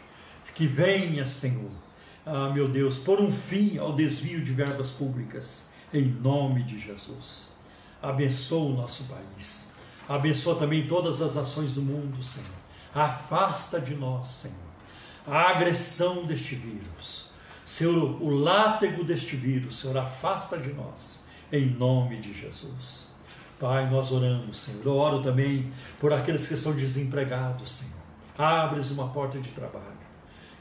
[0.56, 1.72] que venha, Senhor,
[2.26, 7.56] ah, meu Deus, por um fim ao desvio de verbas públicas, em nome de Jesus.
[8.02, 9.74] Abençoa o nosso país,
[10.10, 12.50] abençoa também todas as ações do mundo, Senhor.
[12.94, 14.56] Afasta de nós, Senhor,
[15.28, 17.30] a agressão deste vírus.
[17.66, 23.15] Senhor, o látego deste vírus, Senhor, afasta de nós, em nome de Jesus.
[23.60, 24.86] Pai, nós oramos, Senhor.
[24.86, 27.96] Eu oro também por aqueles que são desempregados, Senhor.
[28.38, 29.86] Abres uma porta de trabalho,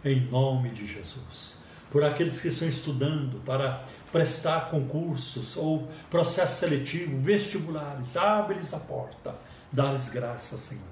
[0.04, 1.58] em nome de Jesus.
[1.90, 9.34] Por aqueles que estão estudando para prestar concursos ou processo seletivo, vestibulares, abre-lhes a porta,
[9.72, 10.84] dá-lhes graça, Senhor,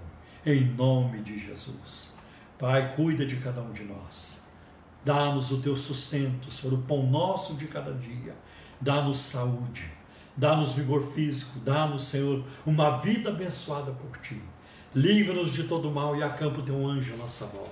[0.44, 2.12] em nome de Jesus.
[2.58, 4.44] Pai, cuida de cada um de nós.
[5.04, 8.34] Dá-nos o teu sustento, Senhor, o pão nosso de cada dia.
[8.80, 9.88] Dá-nos saúde,
[10.36, 14.40] dá-nos vigor físico, dá-nos, Senhor, uma vida abençoada por ti.
[14.94, 17.70] Livra-nos de todo mal e acampa o teu anjo à nossa volta.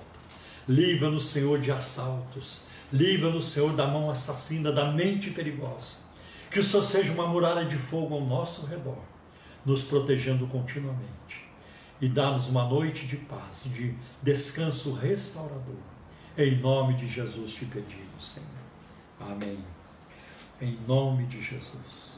[0.67, 2.63] Livra-nos, Senhor, de assaltos.
[2.91, 5.97] Livra-nos, Senhor, da mão assassina, da mente perigosa.
[6.49, 8.99] Que o Senhor seja uma muralha de fogo ao nosso redor,
[9.65, 11.45] nos protegendo continuamente.
[12.01, 15.77] E dá-nos uma noite de paz, de descanso restaurador.
[16.37, 19.31] Em nome de Jesus te pedimos, Senhor.
[19.31, 19.59] Amém.
[20.59, 22.10] Em nome de Jesus.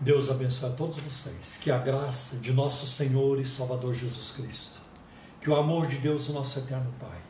[0.00, 1.58] Deus abençoe a todos vocês.
[1.62, 4.80] Que a graça de nosso Senhor e Salvador Jesus Cristo,
[5.40, 7.20] que o amor de Deus, nosso eterno Pai,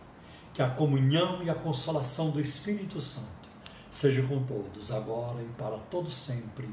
[0.54, 3.48] que a comunhão e a consolação do Espírito Santo
[3.90, 6.68] seja com todos, agora e para todos sempre.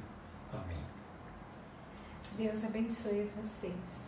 [0.54, 0.78] Amém.
[2.38, 4.07] Deus abençoe vocês.